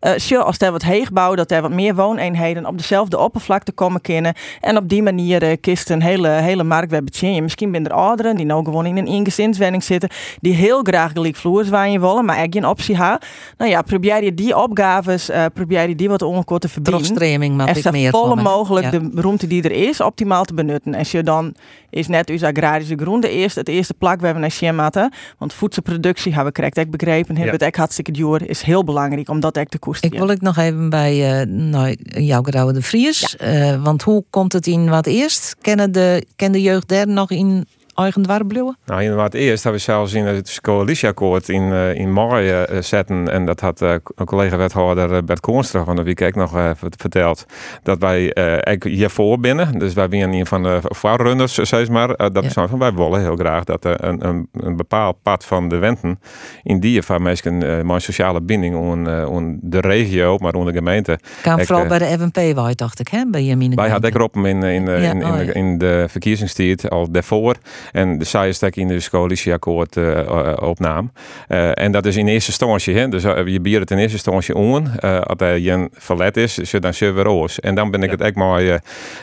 [0.00, 0.12] Eh
[0.44, 4.34] als er wat heegbouw, dat er wat meer wooneenheden op dezelfde oppervlakte komen kunnen.
[4.60, 7.42] En op die manier eh, kist een hele, hele markt weer.
[7.42, 10.08] Misschien ben er ouderen die nou gewoon in een ingezinswenning zitten.
[10.40, 13.18] Die heel graag gelijk vloerswaaien willen, maar echt geen optie hebben.
[13.56, 17.02] Nou ja, probeer je die opgaves, eh, probeer je die wat ongeveer te verbieden.
[17.02, 18.44] Terugstreming En ik meer volle komen.
[18.44, 18.98] mogelijk Ja.
[18.98, 20.92] de ruimte die er is optimaal te benutten.
[20.92, 21.54] En als je dan
[21.90, 25.12] is net uw agrarische groen de eerste, het eerste plak waar we naar Schermatten.
[25.38, 27.58] Want voedselproductie, hebben we correct begrepen, hebben Ja.
[27.58, 30.12] het ook hartstikke duur, is heel belangrijk om dat echt te koesteren.
[30.12, 33.36] Ik wil ik nog even bij eh nou, jouw Grauwe de Vries.
[33.36, 35.56] Eh, want hoe komt het in wat eerst?
[35.60, 37.66] Kennen de, ken de jeugd daar nog in
[37.98, 38.52] eigen dwarp?
[38.52, 43.28] Nou, inderdaad, eerst hebben we zelfs in het coalitieakkoord in, eh, in mei eh, zetten.
[43.28, 47.46] En dat had eh, een collega-wethouder Bert Koonstra van de Week ook nog vert- verteld.
[47.82, 48.36] Dat wij
[48.82, 49.78] hiervoor binnen.
[49.78, 52.16] Dus wij zijn een van de voorrunners, zeg maar.
[52.32, 55.68] Dat is van wij willen heel graag dat er een, een, een bepaald pad van
[55.68, 56.20] de Wenten.
[56.62, 58.74] in die van mensen mijn sociale binding
[59.06, 61.12] aan de regio, maar aan de gemeente.
[61.12, 63.24] Ik, vooral bij de FNP, waar dacht ik, hè?
[63.30, 67.56] Bij Jamine Wij hadden ik op in, in, in, oh in de verkiezingstijd al daarvoor.
[67.92, 71.08] En de is in dus coalitieakkoord eh, eh, opname.
[71.48, 74.54] Eh, en dat is in eerste instantie, hè, dus je biedt het in eerste instantie.
[74.98, 77.60] Eh als er je verlet is, zit dan zullen we roos.
[77.60, 78.78] En dan ben ik het echt mooi,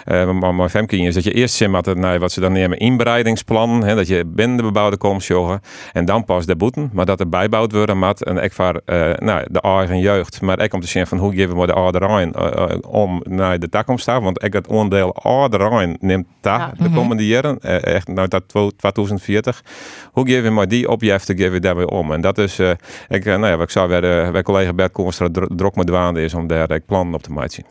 [0.05, 2.77] maar mijn Femke is dat je eerst zit met het, nou, wat ze dan nemen,
[2.77, 3.83] inbreidingsplan.
[3.83, 5.61] Hè, dat je binnen de bebouwde komt joggen.
[5.93, 6.89] En dan pas de boeten.
[6.93, 10.41] Maar dat er bijbouwd worden met en ik voor eh, nou, de eigen jeugd.
[10.41, 11.73] Maar ik om te zien van hoe geven we de
[12.35, 16.73] uh, om naar de toekomst te Want ik het onderdeel ouderijn neemt daar Ja.
[16.77, 17.59] de komende jaren.
[17.81, 18.43] echt nou dat
[18.77, 19.63] 2040.
[20.11, 22.11] Hoe geven we maar die opjeften geven we daarbij om?
[22.11, 22.69] En dat is, eh,
[23.07, 25.87] ik, eh, nou ja, ik zou weer, eh, mijn collega Bert Koonstra dro- drok met
[25.87, 27.63] dwaande is om daar eh, plannen op te maken.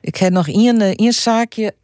[0.00, 1.74] Ik heb nog één, eh, één zaakje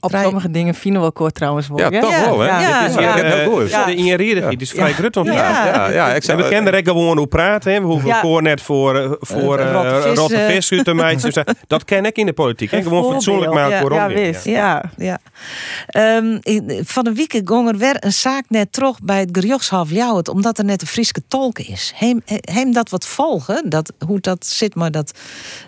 [0.00, 1.78] Op vrij- sommige dingen vinden we kort trouwens wel.
[1.78, 2.46] Ja, toch wel, hè?
[2.46, 3.14] ja, Dit is ja.
[3.14, 3.70] heel goed.
[3.70, 3.84] Ja.
[3.84, 5.66] De inherierig, is vrij grut om te Ja.
[5.66, 7.72] Ja, ja, ik En zou we kennen er ook gewoon hoe praten.
[7.72, 7.80] Hè.
[7.80, 8.20] We hoeven Ja.
[8.20, 10.78] voor net voor, eh, voor Eh, eh, rotte vis, eh.
[11.04, 12.70] uit eh, Dat ken ik in de politiek.
[12.70, 12.76] hè.
[12.76, 14.44] Een Gewoon fatsoenlijk maar Ja, voor Ja, wist.
[14.44, 14.90] Ja.
[14.96, 15.18] Ja.
[15.86, 16.38] Ehm,
[16.84, 20.58] van de week ging er weer een zaak net terug bij het gerechtshof Ljouwert, omdat
[20.58, 21.92] er net een Frieske tolk is.
[21.94, 22.22] Heem,
[22.52, 23.62] heem dat wat volgen?
[23.70, 25.18] Dat, hoe dat zit maar dat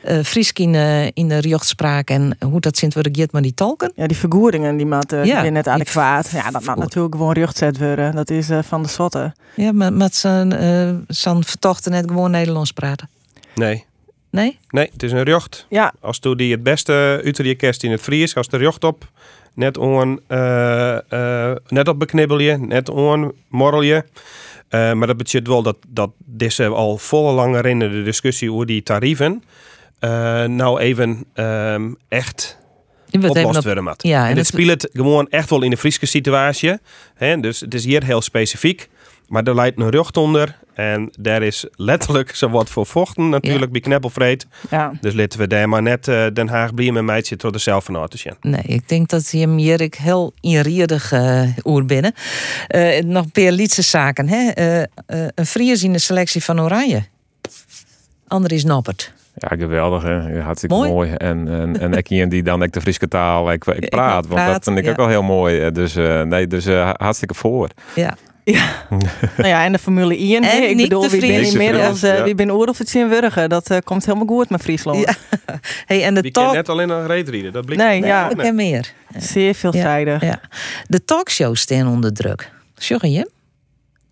[0.02, 3.00] eh Friesk in, eh, in de rechtspraak en hoe dat zit we
[3.32, 3.92] maar die tolken?
[3.94, 6.30] Ja, die vergoedingen die maat uh, Ja, net adequaat.
[6.30, 8.14] Ja, dat mag vergoed- natuurlijk gewoon rugzet worden.
[8.14, 9.32] Dat is eh, van de zotte.
[9.54, 13.08] Ja, maar met zijn, eh zijn vertochten net gewoon Nederlands praten.
[13.54, 13.84] Nee.
[14.30, 14.58] Nee?
[14.70, 15.66] nee, het is een jocht.
[15.68, 18.84] Ja, Als toen die het beste uit je kerst in het Fries, als de jocht
[18.84, 19.04] op,
[19.54, 20.96] net on, eh,
[21.50, 24.04] eh, net op beknibbelje, net on morrelje.
[24.68, 28.66] Eh, maar dat betekent wel dat, dat deze al volle lange in de discussie over
[28.66, 29.42] die tarieven,
[29.98, 32.57] eh, nou even ehm, echt Je
[33.12, 34.02] oplost op- worden moet.
[34.02, 36.78] Ja, en en het- het speelt gewoon echt wel in de Friese situatie.
[37.14, 37.40] Hè?
[37.40, 38.88] Dus het is hier heel specifiek.
[39.28, 40.56] Maar er leidt een rug onder.
[40.74, 44.46] En daar is letterlijk zo wat voor vochten natuurlijk bij Kneppelvreed.
[44.70, 44.92] ja.
[45.00, 47.84] Dus laten we daar maar net eh, Den Haag blieën met meidje tot de zelf
[47.84, 48.34] van zien.
[48.40, 52.12] Nee, ik denk dat hem hier ik heel inriedig uh, oer binnen.
[52.66, 54.28] Eh, nog een paar lietse zaken.
[54.28, 54.50] Hè?
[55.34, 57.02] Een Fries in de selectie van Oranje.
[58.28, 59.12] Andries Noppert.
[59.38, 60.02] Ja, geweldig.
[60.02, 60.40] Hè?
[60.40, 60.90] Hartstikke Mooi.
[60.90, 61.10] mooi.
[61.12, 64.26] En, en, en ik die dan ik de Friese taal ik, ik Ik praat.
[64.26, 64.90] Want dat vind ik ja.
[64.90, 65.60] ook wel heel mooi.
[65.60, 67.68] Eh, Dus, eh, nee, dus eh, hartstikke voor.
[67.94, 68.16] Ja.
[69.36, 70.44] nou ja, en de Formule 1.
[70.44, 70.50] hè.
[70.50, 72.14] En Ik bedoel, wie ben inmiddels Ja.
[72.14, 72.50] eh, wie ben
[72.88, 73.48] zien wurgen.
[73.48, 74.98] Dat eh, komt helemaal goed met Friesland.
[74.98, 75.14] Ja.
[75.86, 76.52] Hey, en de talk...
[76.54, 77.52] net alleen een reet rieden.
[77.52, 78.30] Dat blijkt Nee, ja.
[78.30, 78.92] Ik ken meer.
[79.16, 80.22] Zeer veelzijdig.
[80.22, 80.40] Ja.
[80.86, 82.50] De talkshows staan onder druk.
[82.80, 83.30] Sjoggen je?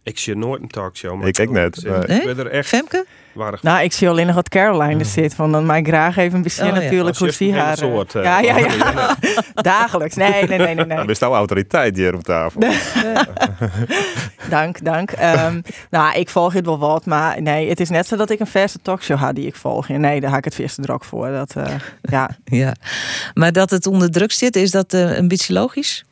[0.06, 1.18] Ik zie nooit een talkshow.
[1.18, 2.18] maar Ik ook net, Ik, maar- Nee?
[2.20, 3.06] ik ben er echt Femke?
[3.32, 5.34] waardig Nou, ik zie alleen nog wat Caroline er zit.
[5.34, 6.80] Van dan mij graag even bezien Oh, ja.
[6.80, 7.70] natuurlijk hoe zie haar.
[7.70, 8.66] een soort, eh, ja, ja, ja.
[8.76, 9.16] ja.
[9.54, 10.14] Dagelijks.
[10.14, 10.84] Nee, nee, nee, nee.
[10.86, 10.98] nee.
[10.98, 12.60] Er is nou autoriteit hier op tafel.
[14.50, 15.10] Dank, dank.
[15.10, 18.40] Ehm, nou, ik volg het wel wat, maar nee, het is net zo dat ik
[18.40, 19.88] een verse talkshow had die ik volg.
[19.88, 21.30] Nee, daar ga ik het eerste drok voor.
[21.30, 22.30] Dat, eh, ja.
[22.44, 22.74] Ja.
[23.34, 26.04] Maar dat het onder druk zit, is dat eh, een beetje logisch?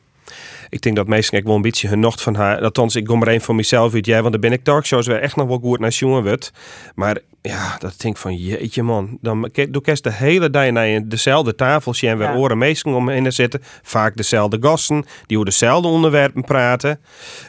[0.75, 2.61] Ik denk dat meestal ik wel een beetje genocht van haar.
[2.61, 4.05] Althans, ik kom er een van mezelf uit.
[4.05, 6.51] Jij, want dan ben ik talkshows weer echt nog wel goed naar jongen wordt.
[6.95, 9.17] Maar ja, dat denk ik van jeetje man.
[9.21, 12.35] Dan doe ik de hele dag naar dezelfde tafeltje en weer Ja.
[12.35, 13.61] oren meestal omheen te zitten.
[13.81, 16.99] Vaak dezelfde gasten die over dezelfde onderwerpen praten.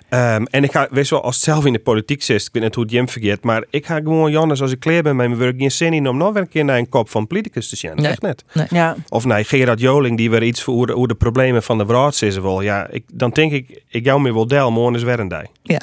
[0.09, 2.63] Ehm, en ik ga, weet wel, als het zelf in de politiek zit, ik weet
[2.63, 5.29] niet hoe het Jim vergeet, maar ik ga gewoon Jannes als ik klaar ben met
[5.29, 7.69] mijn werk geen zin in om nog weer een keer naar een kop van politicus
[7.69, 7.93] te zien.
[7.95, 8.07] Nee.
[8.07, 8.45] Echt net.
[8.71, 8.97] ja.
[9.09, 11.85] Of nee, Gerard Joling die weer iets voor hoe de, hoe de problemen van de
[11.85, 12.61] Braads is wel.
[12.61, 15.45] Ja, ik, dan denk ik, ik jou me wel del, morgen is weer een dag.
[15.63, 15.81] Ja.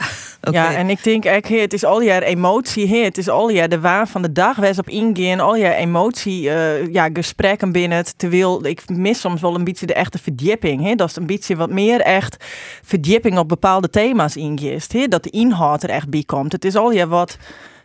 [0.51, 2.97] Ja, en ik denk echt, het is al jaar emotie, hè.
[2.97, 6.49] het is al jaar de waan van de dag, wees op ingaan, al jaar emotie,
[6.49, 8.17] eh, ja, gesprekken binnen het.
[8.17, 10.95] Terwijl ik mis soms wel een beetje de echte verdieping, hè.
[10.95, 12.45] dat is een beetje wat meer echt
[12.83, 15.07] verdieping op bepaalde thema's ingist, hè.
[15.07, 16.51] dat de inhoud er echt bij komt.
[16.51, 17.37] Het is al jaar wat,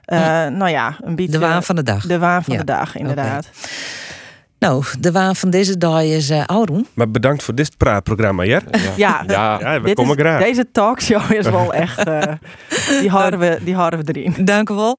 [0.05, 2.07] eh, nou ja, een beetje De waan van de dag.
[2.07, 2.59] de waan van Ja.
[2.61, 3.49] de dag, inderdaad.
[4.59, 6.87] Nou, de waan van deze dag is uh, Auron.
[6.95, 8.63] Maar bedankt voor dit praatprogramma, Jer.
[8.97, 10.43] Ja, Ja, Ja, we dit komen is- graag.
[10.43, 12.23] deze talkshow is wel echt, eh,
[13.01, 14.45] die, houden we, die houden we erin.
[14.45, 14.97] Dank u wel.